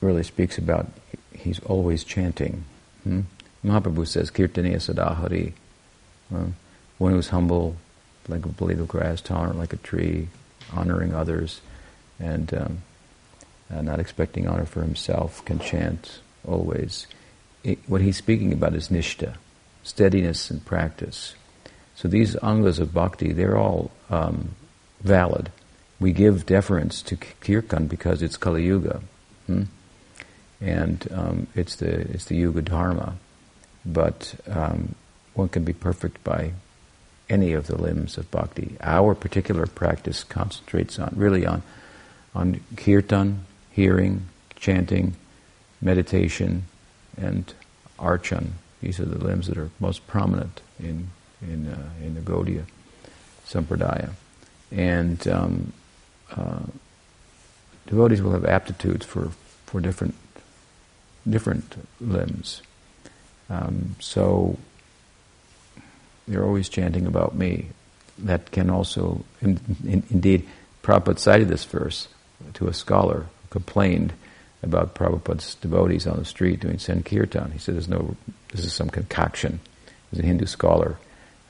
[0.00, 0.86] really speaks about
[1.32, 2.64] he's always chanting.
[3.04, 3.20] Hmm?
[3.64, 5.52] Mahaprabhu says, Kirtaniya Sadahari.
[6.34, 6.46] Uh,
[6.98, 7.76] one who's humble,
[8.28, 10.28] like a blade of grass, tolerant like a tree,
[10.72, 11.60] honoring others,
[12.18, 12.82] and um,
[13.72, 17.06] uh, not expecting honor for himself, can chant always.
[17.64, 19.36] It, what he's speaking about is nishta,
[19.82, 21.34] steadiness and practice.
[21.94, 24.54] So these angas of bhakti, they're all um,
[25.00, 25.50] valid.
[26.00, 29.00] We give deference to kirtan because it's Kali Yuga,
[29.46, 29.64] hmm?
[30.60, 33.16] and um, it's the it's the Yuga Dharma.
[33.84, 34.94] But um,
[35.34, 36.52] one can be perfect by
[37.28, 38.76] any of the limbs of bhakti.
[38.80, 41.62] Our particular practice concentrates on really on
[42.34, 45.16] on kirtan, hearing, chanting,
[45.80, 46.64] meditation,
[47.16, 47.52] and
[47.98, 48.50] archan.
[48.80, 51.10] These are the limbs that are most prominent in
[51.42, 52.64] in uh, in the Gaudiya
[53.46, 54.10] Sampradaya,
[54.70, 55.72] and um,
[56.36, 56.60] uh,
[57.86, 59.30] devotees will have aptitudes for,
[59.66, 60.14] for different
[61.28, 62.62] different limbs.
[63.50, 64.58] Um, so
[66.26, 67.68] they're always chanting about me.
[68.18, 70.46] That can also, in, in, indeed,
[70.82, 72.08] Prabhupada cited this verse
[72.54, 74.12] to a scholar who complained
[74.62, 77.52] about Prabhupada's devotees on the street doing Sankirtan.
[77.52, 78.16] He said, "There's no,
[78.52, 79.60] this is some concoction."
[80.10, 80.98] He's a Hindu scholar.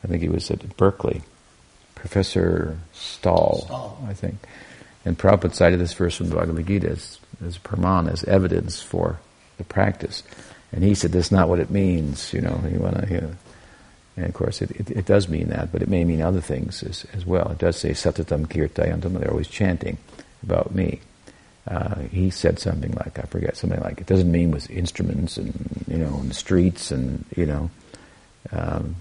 [0.05, 1.23] I think he was at Berkeley.
[1.95, 4.05] Professor Staal, Staal.
[4.07, 4.37] I think.
[5.09, 9.19] And Prabhupada cited this verse from the Bhagavad Gita as, as praman, as evidence for
[9.57, 10.23] the practice.
[10.71, 13.37] And he said that's not what it means, you know, you want to.
[14.19, 16.83] And of course, it, it, it, does mean that, but it may mean other things
[16.83, 17.51] as, as well.
[17.51, 19.97] It does say satatam kirtayantam, they're always chanting
[20.43, 21.01] about me.
[21.67, 25.85] Uh, he said something like, I forget, something like, it doesn't mean with instruments and,
[25.89, 27.71] you know, in the streets and, you know,
[28.53, 28.97] um,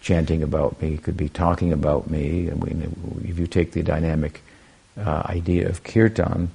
[0.00, 2.50] chanting about me, it could be talking about me.
[2.50, 4.40] I mean, if you take the dynamic
[4.96, 6.50] uh, idea of kirtan,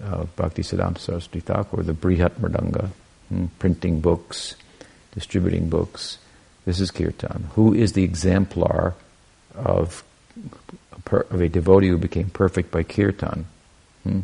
[0.00, 2.90] of Bhakti Siddhanta Saraswati Thakur, the Brihat Mridanga,
[3.28, 4.56] hmm, printing books,
[5.14, 6.18] distributing books.
[6.64, 7.50] This is kirtan.
[7.54, 8.94] Who is the exemplar
[9.54, 10.04] of
[11.10, 13.46] of a devotee who became perfect by kirtan?
[14.04, 14.20] Hmm?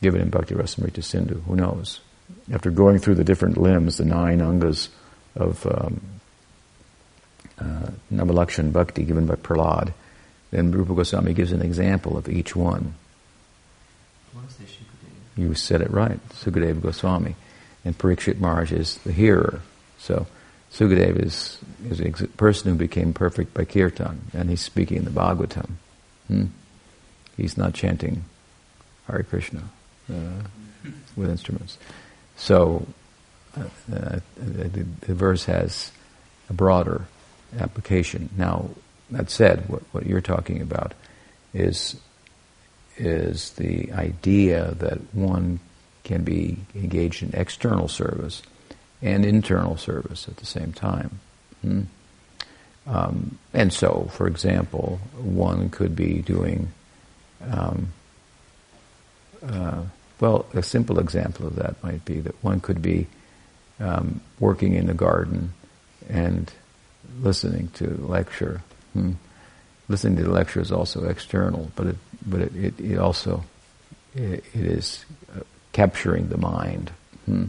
[0.00, 2.00] Given in Bhakti Rasamrita Sindhu, who knows?
[2.52, 4.88] After going through the different limbs, the nine angas
[5.34, 6.00] of um,
[7.58, 9.92] uh, Navalakshan Bhakti given by Prahlad,
[10.54, 12.94] then Rupa Goswami gives an example of each one.
[15.36, 17.34] You said it right, Sukadeva Goswami.
[17.84, 19.60] And Parikshit Maharaj is the hearer.
[19.98, 20.26] So
[20.72, 25.70] Sukadeva is, is a person who became perfect by kirtan, and he's speaking the Bhagavatam.
[26.28, 26.44] Hmm?
[27.36, 28.24] He's not chanting
[29.08, 29.64] Hare Krishna
[30.08, 30.42] uh,
[31.16, 31.78] with instruments.
[32.36, 32.86] So
[33.56, 35.90] uh, uh, the, the verse has
[36.48, 37.06] a broader
[37.58, 38.30] application.
[38.36, 38.70] Now,
[39.10, 40.94] that said, what, what you're talking about
[41.52, 41.96] is
[42.96, 45.58] is the idea that one
[46.04, 48.42] can be engaged in external service
[49.02, 51.18] and internal service at the same time.
[51.62, 51.82] Hmm?
[52.86, 56.68] Um, and so, for example, one could be doing,
[57.50, 57.88] um,
[59.42, 59.82] uh,
[60.20, 63.06] well, a simple example of that might be that one could be
[63.80, 65.52] um, working in the garden
[66.08, 66.52] and
[67.20, 68.62] listening to lecture.
[68.94, 69.12] Hmm.
[69.88, 73.44] Listening to the lecture is also external, but it, but it, it, it also
[74.14, 75.04] it, it is
[75.36, 75.40] uh,
[75.72, 76.90] capturing the mind.
[77.26, 77.46] Hmm.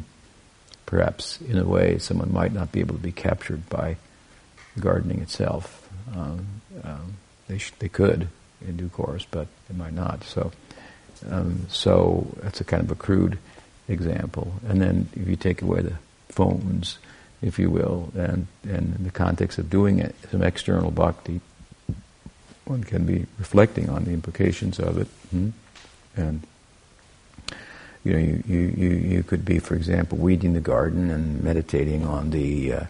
[0.85, 3.95] Perhaps in a way someone might not be able to be captured by
[4.79, 5.89] gardening itself.
[6.13, 7.13] Um, um,
[7.47, 8.27] they sh- they could
[8.67, 10.23] in due course, but they might not.
[10.23, 10.51] So
[11.29, 13.37] um, so that's a kind of a crude
[13.87, 14.53] example.
[14.67, 15.97] And then if you take away the
[16.29, 16.97] phones
[17.45, 21.41] if you will, and, and in the context of doing it, some external bhakti,
[22.65, 25.07] one can be reflecting on the implications of it.
[25.29, 25.49] Hmm?
[26.17, 26.41] And
[28.03, 28.43] you know, you,
[28.75, 32.83] you, you, could be, for example, weeding the garden and meditating on the uh,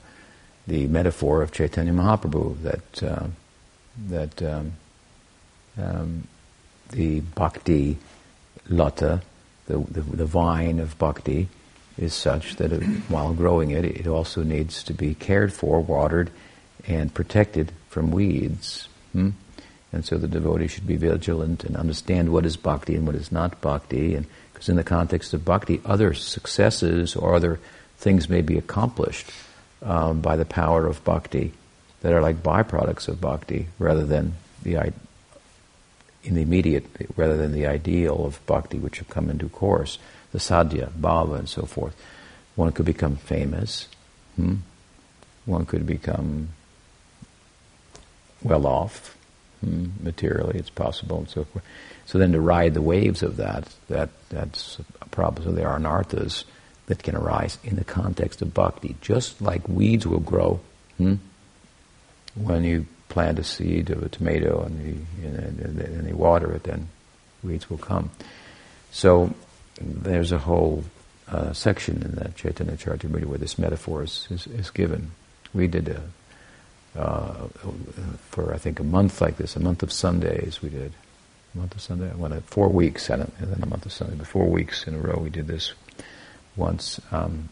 [0.67, 3.27] the metaphor of Chaitanya Mahaprabhu that uh,
[4.07, 4.73] that um,
[5.77, 6.27] um,
[6.91, 7.97] the bhakti
[8.69, 9.21] lata,
[9.67, 11.49] the, the, the vine of bhakti,
[11.97, 16.29] is such that it, while growing it, it also needs to be cared for, watered,
[16.87, 18.87] and protected from weeds.
[19.13, 19.31] Hmm?
[19.91, 23.31] And so the devotee should be vigilant and understand what is bhakti and what is
[23.31, 24.13] not bhakti.
[24.15, 27.59] And because in the context of bhakti, other successes or other
[27.97, 29.31] things may be accomplished
[29.81, 31.53] um, by the power of bhakti
[32.01, 34.33] that are like byproducts of bhakti, rather than
[34.63, 34.93] the
[36.23, 36.85] in the immediate,
[37.15, 39.97] rather than the ideal of bhakti, which have come in due course
[40.35, 41.95] the sadhya, bhava, and so forth.
[42.55, 43.87] One could become famous.
[44.35, 44.55] Hmm?
[45.45, 46.49] One could become
[48.43, 49.17] well off
[49.61, 49.87] hmm?
[50.01, 50.59] materially.
[50.59, 51.63] It's possible, and so forth.
[52.05, 55.45] So then, to ride the waves of that, that that's a problem.
[55.45, 56.43] So there are anarthas
[56.87, 60.59] that can arise in the context of bhakti, just like weeds will grow.
[60.97, 61.15] Hmm?
[62.35, 66.89] When you plant a seed of a tomato and, the, and, they water it, then
[67.41, 68.11] weeds will come.
[68.91, 69.33] So
[69.79, 70.83] there's a whole
[71.27, 75.11] uh, section in that Chaitanya Charitamrita where this metaphor is, is, is given.
[75.53, 77.47] We did a, uh,
[78.29, 80.93] for I think a month like this, a month of Sundays we did.
[81.53, 84.45] A month of Sunday, well, four weeks, and then a month of Sunday, but four
[84.45, 85.73] weeks in a row we did this
[86.55, 86.99] once.
[87.11, 87.49] Um,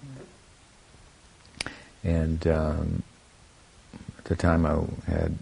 [2.03, 3.03] and um,
[4.17, 4.77] at the time I
[5.09, 5.37] had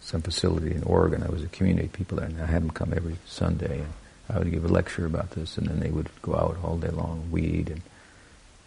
[0.00, 2.92] some facility in Oregon, I was a community people there, and I had them come
[2.94, 3.80] every Sunday.
[3.80, 3.92] And
[4.28, 6.88] I would give a lecture about this, and then they would go out all day
[6.88, 7.82] long, weed and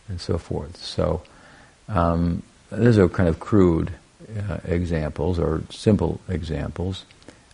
[0.10, 0.76] and so forth.
[0.78, 1.22] So
[1.88, 3.92] um, those are kind of crude
[4.50, 7.06] uh, examples or simple examples.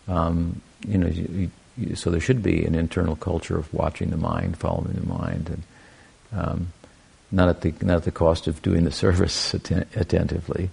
[0.08, 4.16] Um, you know, you, you, so there should be an internal culture of watching the
[4.16, 5.62] mind, following the mind, and
[6.32, 6.72] um,
[7.30, 10.70] not at the not at the cost of doing the service atten- attentively.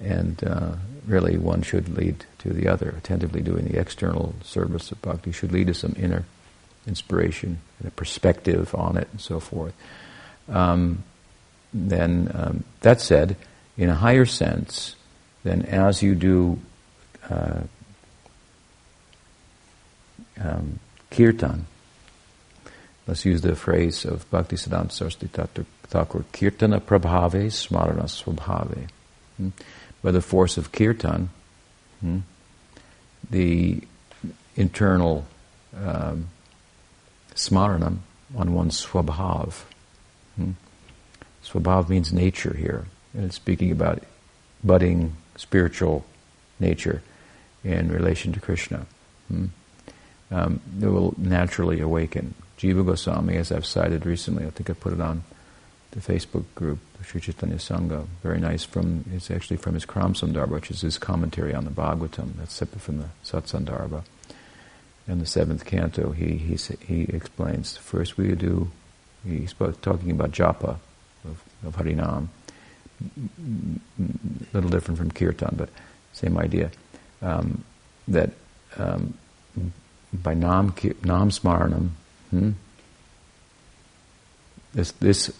[0.00, 0.74] And uh,
[1.06, 2.94] really, one should lead to the other.
[2.96, 6.24] Attentively doing the external service of bhakti should lead to some inner
[6.88, 9.74] inspiration and a perspective on it, and so forth.
[10.48, 11.04] Um,
[11.72, 13.36] then, um, that said,
[13.76, 14.96] in a higher sense,
[15.44, 16.58] then as you do
[17.30, 17.60] uh,
[20.40, 20.80] um,
[21.10, 21.66] kirtan,
[23.06, 28.88] let's use the phrase of Bhaktisiddhanta Saraswati Thakur, kirtana prabhave smarana swabhave.
[29.36, 29.50] Hmm?
[30.02, 31.30] By the force of kirtan,
[32.00, 32.18] hmm,
[33.30, 33.82] the
[34.56, 35.26] internal
[35.76, 36.28] um,
[37.38, 37.98] smaranam
[38.36, 39.62] on one's swabhav.
[40.36, 40.52] Hmm?
[41.44, 44.02] Swabhav means nature here, and it's speaking about
[44.62, 46.04] budding spiritual
[46.60, 47.02] nature
[47.64, 48.86] in relation to Krishna.
[49.28, 49.46] Hmm?
[50.30, 52.34] Um, it will naturally awaken.
[52.58, 55.22] Jiva Goswami, as I've cited recently, I think I put it on
[55.92, 60.48] the Facebook group, Sri Chaitanya Sangha, very nice from, it's actually from his Kram Sandarbha,
[60.48, 64.02] which is his commentary on the Bhagavatam, that's separate from the Satsandarbha.
[65.08, 68.70] In the seventh canto, he, he, he explains, first we do,
[69.24, 70.76] he's talking about japa
[71.24, 72.28] of, of Harinam,
[73.00, 75.70] a little different from kirtan, but
[76.12, 76.70] same idea,
[77.22, 77.64] um,
[78.06, 78.32] that
[78.76, 79.14] um,
[80.12, 81.90] by nam, nam smaranam,
[82.30, 82.50] hmm,
[84.74, 85.32] this, this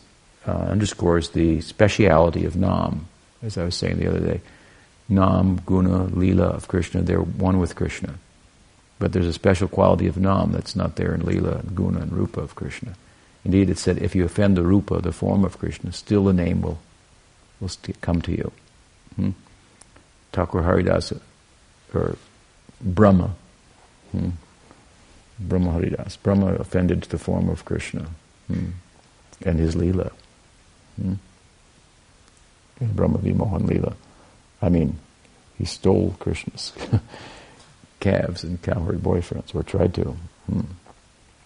[0.46, 3.06] uh, underscores the speciality of Nam,
[3.42, 4.40] as I was saying the other day.
[5.08, 8.14] Nam, Guna, Leela of Krishna, they're one with Krishna.
[8.98, 12.12] But there's a special quality of Nam that's not there in Leela, and Guna, and
[12.12, 12.94] Rupa of Krishna.
[13.44, 16.62] Indeed, it said if you offend the Rupa, the form of Krishna, still the name
[16.62, 16.78] will,
[17.60, 18.52] will st- come to you.
[19.16, 19.30] Hmm?
[20.32, 21.20] Thakur Haridasa,
[21.94, 22.16] or
[22.80, 23.34] Brahma,
[24.12, 24.30] hmm?
[25.38, 26.16] Brahma Haridas.
[26.16, 28.08] Brahma offended the form of Krishna
[28.48, 28.70] hmm?
[29.44, 30.12] and his Leela.
[31.00, 31.14] Hmm?
[32.80, 33.94] Brahma Vimohan Leela.
[34.60, 34.98] I mean,
[35.56, 36.72] he stole Krishna's
[38.00, 40.16] calves and cowherd boyfriends, or tried to.
[40.46, 40.60] Hmm.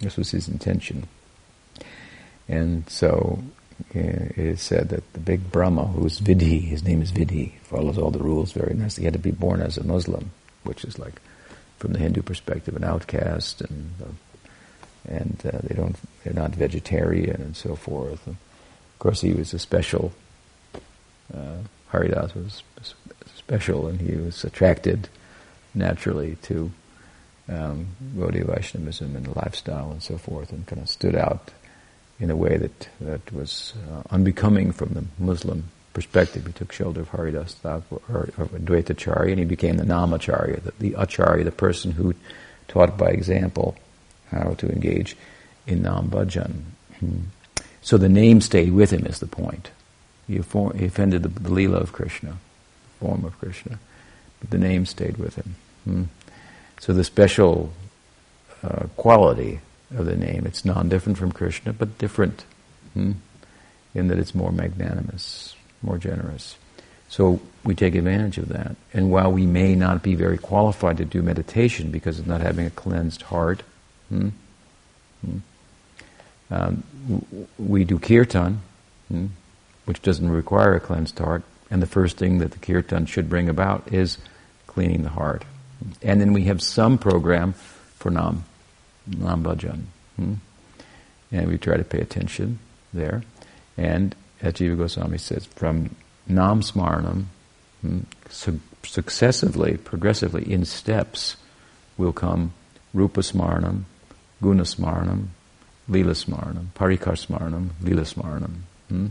[0.00, 1.06] This was his intention.
[2.48, 3.42] And so
[3.94, 7.58] uh, it is said that the big Brahma, who is Vidhi, his name is Vidhi,
[7.62, 9.02] follows all the rules very nicely.
[9.02, 10.32] He had to be born as a Muslim,
[10.64, 11.20] which is like,
[11.78, 14.10] from the Hindu perspective, an outcast, and uh,
[15.08, 18.24] and uh, they don't, they're not vegetarian and so forth.
[18.24, 18.36] And
[19.02, 20.12] course, he was a special.
[21.34, 21.56] Uh,
[21.88, 22.62] Haridas was
[23.34, 25.08] special, and he was attracted
[25.74, 26.70] naturally to
[27.48, 31.50] um, Gaudiya Vaishnavism and the lifestyle and so forth, and kind of stood out
[32.20, 36.46] in a way that that was uh, unbecoming from the Muslim perspective.
[36.46, 40.72] He took shelter of Haridas Thakur, or, or Advaitacharya, and he became the Namacharya, the,
[40.78, 42.14] the Acharya, the person who
[42.68, 43.76] taught by example
[44.30, 45.16] how to engage
[45.66, 46.62] in Nam Bhajan.
[47.00, 47.18] Hmm.
[47.82, 49.70] So the name stayed with him is the point.
[50.28, 53.78] He, offended the, the Leela of Krishna, the form of Krishna,
[54.42, 55.54] but the name stayed with him.
[55.84, 56.02] Hmm.
[56.80, 57.72] So the special
[58.64, 59.60] uh, quality
[59.96, 62.44] of the name, it's non-different from Krishna, but different
[62.94, 63.12] hmm,
[63.94, 66.56] in that it's more magnanimous, more generous.
[67.08, 68.74] So we take advantage of that.
[68.92, 72.66] And while we may not be very qualified to do meditation because of not having
[72.66, 73.62] a cleansed heart,
[74.08, 74.30] hmm,
[75.24, 75.38] hmm
[76.50, 76.82] um,
[77.58, 78.60] we do kirtan,
[79.08, 79.26] hmm,
[79.86, 83.48] which doesn't require a cleansed heart, and the first thing that the kirtan should bring
[83.48, 84.18] about is
[84.66, 85.44] cleaning the heart.
[86.02, 87.54] And then we have some program
[87.96, 88.44] for nam,
[89.06, 89.84] nam bhajan.
[90.16, 90.34] Hmm?
[91.32, 92.58] And we try to pay attention
[92.92, 93.22] there.
[93.78, 95.96] And as Jiva Goswami says, from
[96.28, 97.24] nam smaranam,
[97.80, 101.36] hmm, su- successively, progressively, in steps,
[101.96, 102.52] will come
[102.92, 103.84] rupa smaranam,
[104.42, 105.28] guna smaranam,
[105.88, 108.60] Lila Smaranam, Parikar Smaranam, Lila Smaranam.
[108.88, 109.06] Hmm?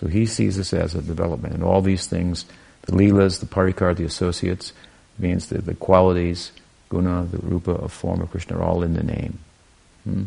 [0.00, 1.54] So he sees this as a development.
[1.54, 2.46] And all these things,
[2.82, 4.72] the Leelas, the Parikar, the associates,
[5.18, 6.52] means that the qualities,
[6.88, 9.38] guna, the rupa of form of Krishna are all in the name.
[10.04, 10.24] Hmm?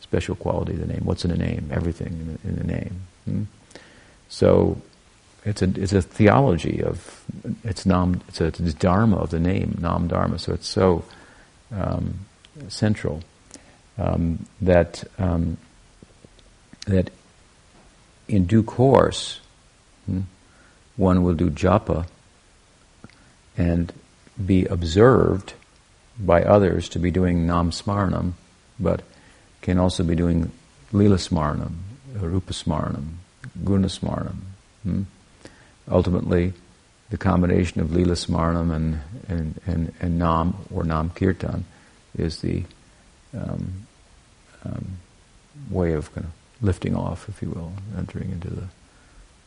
[0.00, 1.02] Special quality of the name.
[1.04, 1.68] What's in the name?
[1.72, 3.00] Everything in the, in the name.
[3.24, 3.42] Hmm?
[4.28, 4.80] So
[5.44, 7.24] it's a it's a theology of
[7.62, 10.38] it's nam it's a, it's dharma of the name nam dharma.
[10.38, 11.04] So it's so
[11.72, 12.18] um,
[12.68, 13.22] central
[13.98, 15.56] um, that um,
[16.86, 17.10] that
[18.28, 19.40] in due course
[20.06, 20.20] hmm,
[20.96, 22.06] one will do japa
[23.56, 23.92] and
[24.44, 25.54] be observed
[26.18, 28.32] by others to be doing nam smaranam,
[28.78, 29.02] but
[29.60, 30.50] can also be doing
[30.92, 31.74] lila smaranam,
[32.14, 33.14] rupa smaranam,
[33.64, 34.36] guna smaranam.
[34.82, 35.02] Hmm?
[35.90, 36.52] ultimately,
[37.10, 41.64] the combination of Lila Smarnam and, and, and, and Nam or Nam Kirtan
[42.18, 42.64] is the
[43.36, 43.86] um,
[44.64, 44.98] um,
[45.70, 48.68] way of kind of lifting off, if you will, entering into the,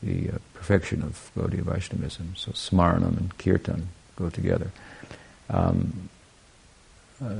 [0.03, 2.34] the uh, perfection of Gaudiya Vaishnavism.
[2.36, 4.72] So Smarnam and Kirtan go together.
[5.49, 6.10] Um,
[7.24, 7.34] uh,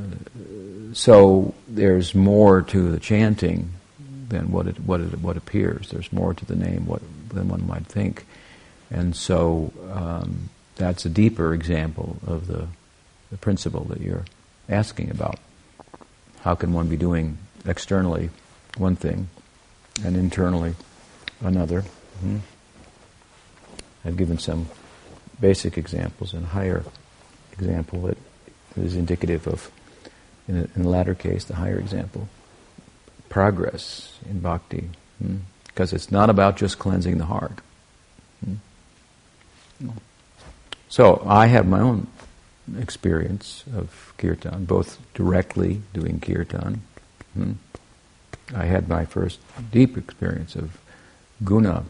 [0.93, 3.72] so there's more to the chanting
[4.28, 5.89] than what it, what it, what appears.
[5.89, 8.26] There's more to the name what, than one might think.
[8.91, 12.67] And so um, that's a deeper example of the,
[13.32, 14.26] the principle that you're
[14.67, 15.39] asking about.
[16.41, 18.30] How can one be doing externally
[18.78, 19.28] one thing
[20.04, 20.76] and internally
[21.41, 21.82] another?
[21.82, 22.38] Mm-hmm.
[24.06, 24.68] I've given some
[25.39, 26.84] basic examples and higher
[27.54, 28.18] example that
[28.76, 29.72] is indicative of,
[30.47, 32.28] in, a, in the latter case, the higher example,
[33.30, 34.89] progress in bhakti.
[35.66, 35.95] Because mm-hmm.
[35.95, 37.60] it's not about just cleansing the heart.
[38.45, 39.89] Mm-hmm.
[40.89, 42.08] So I have my own
[42.78, 46.82] experience of kirtan, both directly doing kirtan.
[47.34, 47.54] Hmm.
[48.56, 49.39] I had my first
[49.72, 50.78] deep experience of
[51.43, 51.86] guna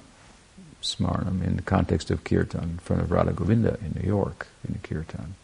[0.81, 4.73] smarnam in the context of kirtan in front of Radha Govinda in New York in
[4.73, 5.35] the kirtan.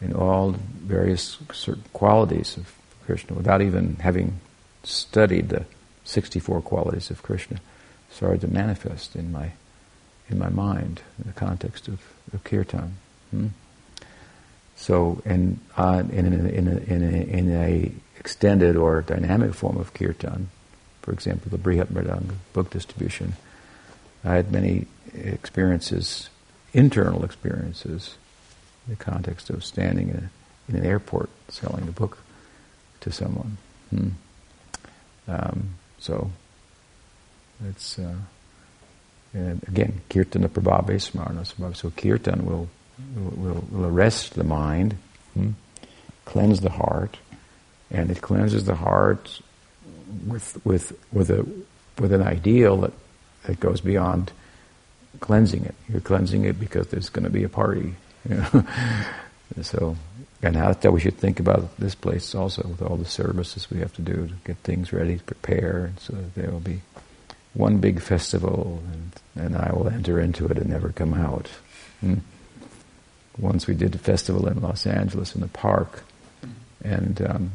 [0.00, 2.74] In all various certain qualities of
[3.04, 4.40] Krishna without even having
[4.82, 5.64] studied the
[6.04, 7.60] 64 qualities of Krishna
[8.10, 9.52] started to manifest in my
[10.28, 12.00] in my mind in the context of,
[12.32, 12.96] of kirtan.
[13.30, 13.48] Hmm?
[14.76, 20.48] So, and uh, in, in, in, a, in a extended or dynamic form of kirtan,
[21.02, 23.34] for example, the Brihat Mridanga book distribution,
[24.24, 26.28] I had many experiences,
[26.72, 28.16] internal experiences,
[28.86, 30.30] in the context of standing in, a,
[30.68, 32.18] in an airport selling the book
[33.00, 33.56] to someone.
[33.90, 34.08] Hmm.
[35.28, 36.30] Um, so,
[37.68, 37.98] it's.
[37.98, 38.16] Uh,
[39.68, 42.68] again, kirtana prabhave smarana So kirtan will,
[43.14, 44.96] will, will arrest the mind,
[45.34, 45.50] hmm,
[46.24, 47.18] cleanse the heart,
[47.90, 49.40] and it cleanses the heart
[50.26, 51.46] with, with, with, a,
[51.98, 52.92] with an ideal that,
[53.44, 54.32] that goes beyond
[55.20, 55.74] cleansing it.
[55.88, 57.94] You're cleansing it because there's going to be a party.
[58.28, 58.66] You know?
[59.62, 59.96] so,
[60.42, 63.78] and that's how we should think about this place also, with all the services we
[63.78, 66.80] have to do to get things ready, to prepare, so there will be
[67.54, 71.48] one big festival, and, and I will enter into it and never come out.
[72.00, 72.16] Hmm.
[73.38, 76.04] Once we did a festival in Los Angeles in the park,
[76.84, 77.52] and um,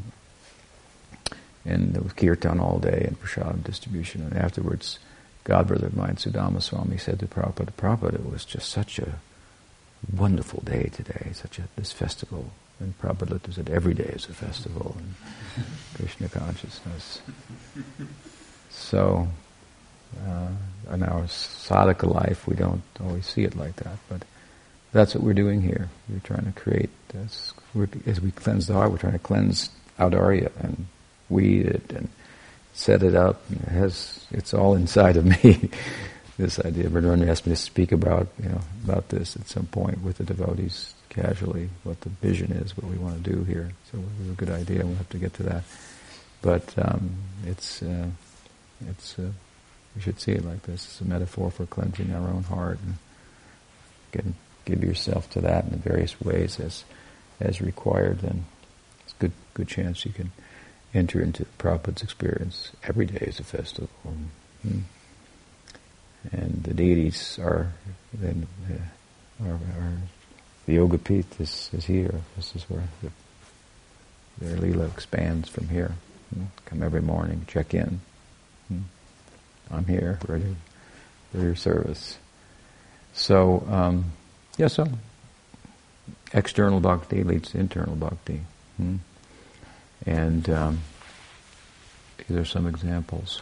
[1.66, 4.22] and there was kirtan all day and prasadam distribution.
[4.22, 5.00] And afterwards,
[5.46, 9.20] godbrother of mine, Sudama Swami, said to Prabhupada, Prabhupada, it was just such a
[10.16, 12.52] wonderful day today, such a this festival.
[12.80, 15.64] And Prabhupada said, every day is a festival in
[15.96, 17.22] Krishna consciousness.
[18.72, 19.28] So
[20.28, 20.50] uh,
[20.92, 24.24] in our sadhaka life, we don't always see it like that, but
[24.92, 25.90] that's what we're doing here.
[26.10, 27.54] We're trying to create, as,
[28.06, 30.88] as we cleanse the heart, we're trying to cleanse Audarya and
[31.32, 32.10] weed it and
[32.74, 33.42] set it up.
[33.52, 35.70] It has, it's all inside of me.
[36.38, 36.90] this idea.
[36.90, 40.24] Radharani asked me to speak about, you know, about this at some point with the
[40.24, 43.72] devotees casually, what the vision is, what we want to do here.
[43.92, 44.86] So it was a good idea.
[44.86, 45.64] We'll have to get to that.
[46.42, 47.12] But um,
[47.46, 48.08] it's uh,
[48.90, 49.30] it's uh,
[50.00, 50.86] should see it like this.
[50.86, 52.96] It's a metaphor for cleansing our own heart and
[54.12, 54.26] get,
[54.66, 56.84] give yourself to that in the various ways as
[57.40, 58.20] as required.
[58.20, 58.46] Then
[59.04, 60.32] it's good good chance you can
[60.94, 62.72] enter into the Prabhupada's experience.
[62.84, 63.90] Every day is a festival.
[64.66, 64.80] Mm-hmm.
[66.32, 67.74] And the deities are
[68.14, 69.98] then uh, are, are,
[70.66, 72.22] the yoga pith is, is here.
[72.36, 73.12] This is where the,
[74.46, 75.96] their lila expands from here.
[76.34, 76.46] Mm-hmm.
[76.66, 78.02] Come every morning, check in.
[78.72, 79.74] Mm-hmm.
[79.74, 80.56] I'm here, ready
[81.32, 82.18] for your service.
[83.14, 84.12] So, um,
[84.58, 84.88] yeah, so
[86.34, 88.42] external bhakti leads to internal bhakti.
[90.06, 90.80] And um,
[92.18, 93.42] these are some examples.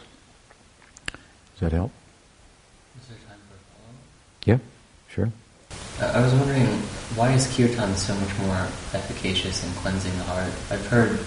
[1.06, 1.92] Does that help?
[3.00, 3.96] Is there time for a follow-up?
[4.44, 4.58] Yeah,
[5.08, 5.32] sure.
[6.00, 6.66] Uh, I was wondering,
[7.14, 8.56] why is kirtan so much more
[8.94, 10.52] efficacious in cleansing the heart?
[10.70, 11.18] I've heard,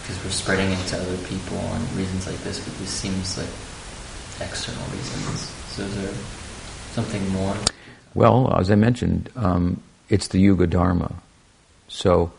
[0.00, 3.48] because we're spreading it to other people and reasons like this, but this seems like
[4.40, 5.40] external reasons.
[5.68, 6.14] So is there
[6.92, 7.54] something more?
[8.14, 11.14] Well, as I mentioned, um, it's the yuga dharma.
[11.88, 12.32] So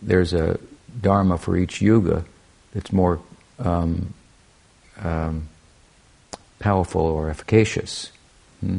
[0.00, 0.58] there's a
[1.00, 2.24] dharma for each yuga
[2.72, 3.20] that's more
[3.58, 4.14] um,
[5.00, 5.48] um,
[6.58, 8.10] powerful or efficacious.
[8.60, 8.78] Hmm?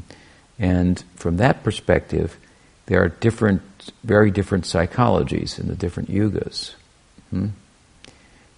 [0.59, 2.37] And from that perspective,
[2.85, 3.61] there are different,
[4.03, 6.75] very different psychologies in the different yugas.
[7.29, 7.47] Hmm?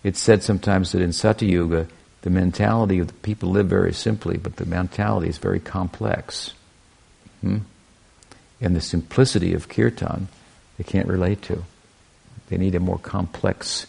[0.04, 1.88] It's said sometimes that in Satya Yuga,
[2.22, 6.54] the mentality of the people live very simply, but the mentality is very complex.
[7.42, 7.60] Hmm?
[8.62, 10.28] And the simplicity of kirtan,
[10.78, 11.64] they can't relate to.
[12.50, 13.88] They need a more complex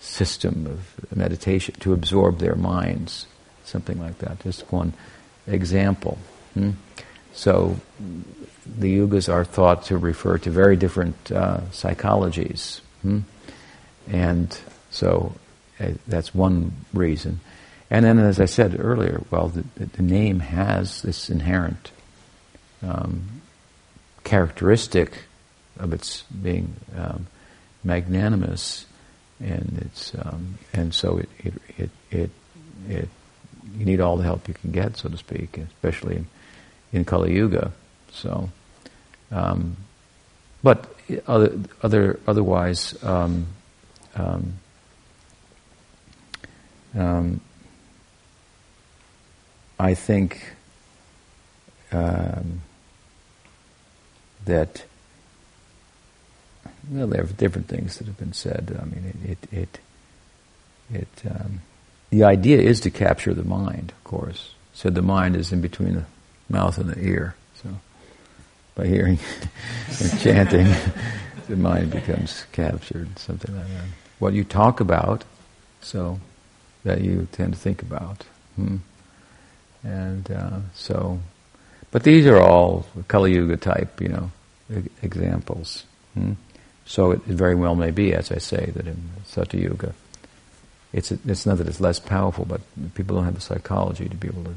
[0.00, 3.26] system of meditation to absorb their minds,
[3.64, 4.40] something like that.
[4.40, 4.92] Just one
[5.46, 6.18] example.
[6.54, 6.72] Hmm?
[7.32, 7.76] So
[8.64, 12.80] the yugas are thought to refer to very different uh, psychologies.
[13.02, 13.20] Hmm?
[14.08, 14.58] And
[14.90, 15.34] so
[15.80, 17.40] uh, that's one reason.
[17.90, 21.92] And then, as I said earlier, well, the, the name has this inherent
[22.82, 23.42] um,
[24.24, 25.24] characteristic
[25.78, 27.26] of its being um,
[27.86, 28.86] magnanimous,
[29.40, 32.30] and it's um, and so it, it it, it
[32.88, 33.08] it
[33.78, 36.26] you need all the help you can get, so to speak, especially in,
[36.92, 37.72] in Kali Yuga.
[38.10, 38.50] So,
[39.30, 39.76] um,
[40.62, 40.94] but
[41.26, 43.02] other other otherwise.
[43.02, 43.46] Um,
[44.14, 44.54] um,
[46.94, 47.40] um,
[49.78, 50.40] I think
[51.92, 52.62] um,
[54.46, 54.84] that
[56.90, 58.76] well, there are different things that have been said.
[58.80, 59.78] I mean, it it it,
[60.94, 61.60] it um,
[62.10, 64.54] the idea is to capture the mind, of course.
[64.74, 66.04] So the mind is in between the
[66.48, 67.34] mouth and the ear.
[67.62, 67.70] So
[68.74, 69.18] by hearing
[70.00, 70.66] and chanting,
[71.48, 73.84] the mind becomes captured, something like that.
[74.18, 75.24] What you talk about,
[75.80, 76.20] so
[76.84, 78.24] that you tend to think about.
[78.54, 78.76] Hmm.
[79.82, 81.20] And uh, so,
[81.90, 84.30] but these are all Kali Yuga type, you know,
[85.02, 85.84] examples.
[86.14, 86.32] Hmm?
[86.86, 89.94] So it, very well may be, as I say, that in Satya Yuga,
[90.92, 92.60] it's, it's not that it's less powerful, but
[92.94, 94.54] people don't have the psychology to be able to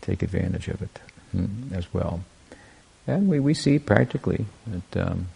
[0.00, 0.98] take advantage of it
[1.32, 2.24] hmm, as well.
[3.06, 5.28] And we, we see practically that um,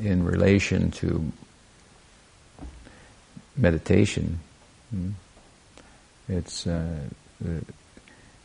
[0.00, 1.32] in relation to
[3.56, 4.40] meditation,
[4.90, 5.10] hmm,
[6.28, 6.98] it's uh,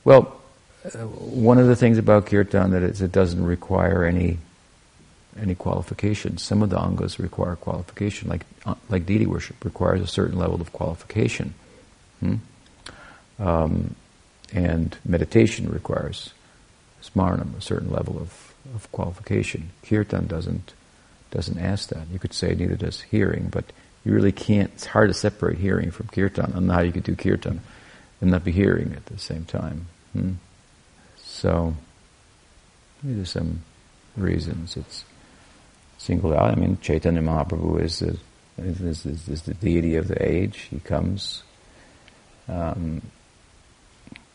[0.04, 0.40] well,
[0.86, 4.38] uh, one of the things about kirtan that is it doesn't require any
[5.40, 6.42] any qualifications.
[6.42, 10.62] Some of the angas require qualification, like uh, like deity worship requires a certain level
[10.62, 11.54] of qualification,
[12.20, 12.36] hmm?
[13.40, 13.96] um,
[14.54, 16.34] and meditation requires
[17.02, 19.72] smaranam, a certain level of, of qualification.
[19.84, 20.74] Kirtan doesn't
[21.32, 22.08] doesn't ask that.
[22.12, 23.66] You could say neither does hearing, but
[24.04, 24.72] you really can't.
[24.74, 26.54] It's hard to separate hearing from kirtan.
[26.54, 27.62] And how you could do kirtan
[28.20, 29.88] and not be hearing at the same time.
[30.14, 30.34] Hmm?
[31.24, 31.76] So
[33.04, 33.64] these are some
[34.18, 35.06] reasons it's
[36.02, 36.52] singled out.
[36.52, 38.18] I mean, Chaitanya Mahaprabhu is the,
[38.58, 40.68] is, is, is the deity of the age.
[40.70, 41.44] He comes.
[42.48, 43.02] Um,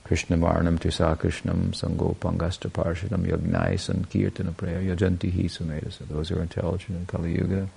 [0.05, 6.07] Krishna Varnam Tisa Krishnam Sango Pangasta Parshadam Yagnai Sankirtana Praya Yajanti Hi Sumedasa.
[6.09, 7.69] Those who are intelligent in Kali Yuga,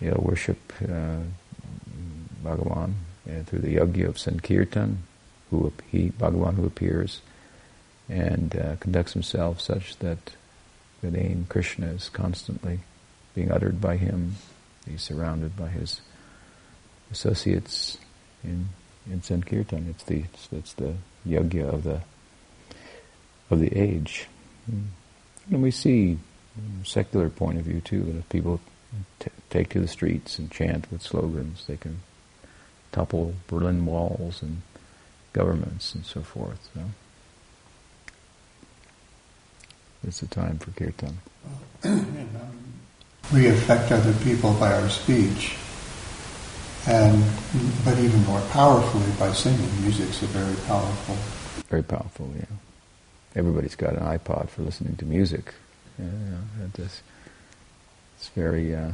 [0.00, 1.16] they'll worship uh,
[2.44, 2.92] Bhagavan
[3.26, 4.98] uh, through the Yagya of Sankirtan,
[5.50, 7.22] who he, Bhagavan who appears
[8.10, 10.18] and uh, conducts himself such that
[11.04, 12.80] the name Krishna is constantly
[13.34, 14.36] being uttered by him.
[14.88, 16.00] He's surrounded by his
[17.12, 17.98] associates
[18.42, 18.68] in
[19.10, 19.86] in Sankirtan.
[19.90, 20.94] It's the it's, it's the
[21.26, 22.00] yagya of the
[23.50, 24.28] of the age,
[24.66, 26.18] and we see
[26.84, 28.60] secular point of view too that if people
[29.20, 32.00] t- take to the streets and chant with slogans, they can
[32.92, 34.62] topple Berlin walls and
[35.32, 36.70] governments and so forth.
[40.06, 41.18] It's a time for kirtan.
[43.32, 45.56] we affect other people by our speech,
[46.86, 47.24] and
[47.84, 49.68] but even more powerfully by singing.
[49.82, 51.16] Music's a very powerful.
[51.68, 52.44] Very powerful, yeah.
[53.34, 55.54] Everybody's got an iPod for listening to music.
[55.98, 56.06] Yeah,
[56.76, 57.02] it's,
[58.16, 58.92] it's very, uh,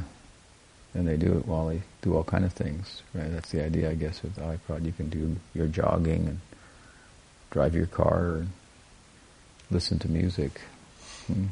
[0.94, 3.02] and they do it while they do all kind of things.
[3.14, 3.30] Right?
[3.30, 4.84] That's the idea, I guess, with the iPod.
[4.84, 6.40] You can do your jogging and
[7.50, 8.50] drive your car and
[9.70, 10.60] listen to music.
[11.32, 11.46] Hmm.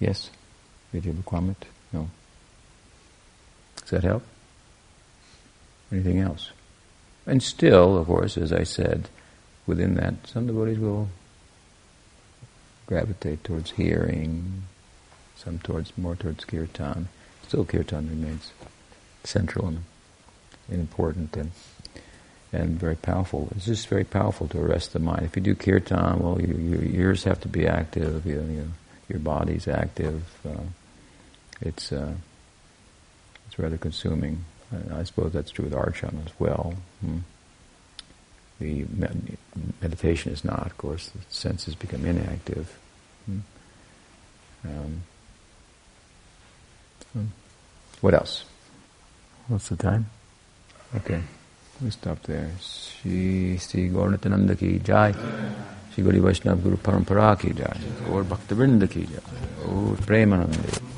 [0.00, 0.30] Yes?
[0.92, 1.64] Did you have a comment?
[1.92, 2.10] No.
[3.76, 4.24] Does that help?
[5.90, 6.50] Anything else?
[7.26, 9.08] And still, of course, as I said,
[9.66, 11.08] within that, some devotees will
[12.86, 14.64] gravitate towards hearing,
[15.36, 17.08] some towards more towards kirtan.
[17.46, 18.52] Still, kirtan remains
[19.24, 19.84] central and
[20.68, 21.52] important and
[22.52, 23.48] and very powerful.
[23.56, 25.22] It's just very powerful to arrest the mind.
[25.22, 28.26] If you do kirtan, well, you, your ears have to be active.
[28.26, 28.70] You, you,
[29.08, 30.22] your body's active.
[30.46, 30.64] Uh,
[31.60, 32.12] it's uh,
[33.46, 34.44] it's rather consuming.
[34.94, 36.74] I suppose that's true with archan as well.
[37.00, 37.18] Hmm.
[38.58, 39.36] The med-
[39.82, 41.08] meditation is not, of course.
[41.10, 42.78] The senses become inactive.
[43.26, 43.38] Hmm.
[44.64, 45.02] Um,
[47.12, 47.24] hmm.
[48.00, 48.44] what else?
[49.48, 50.06] What's the time?
[50.94, 51.22] Okay,
[51.82, 52.50] we stop there.
[52.60, 55.12] Shri Sri Gauratananda ki jai.
[55.92, 57.76] Shri Gauri Vaishnava Guru Parampara ki jai.
[58.06, 59.22] Gaur Bhaktivinoda ki jai.
[59.64, 60.91] Gaur Premanande.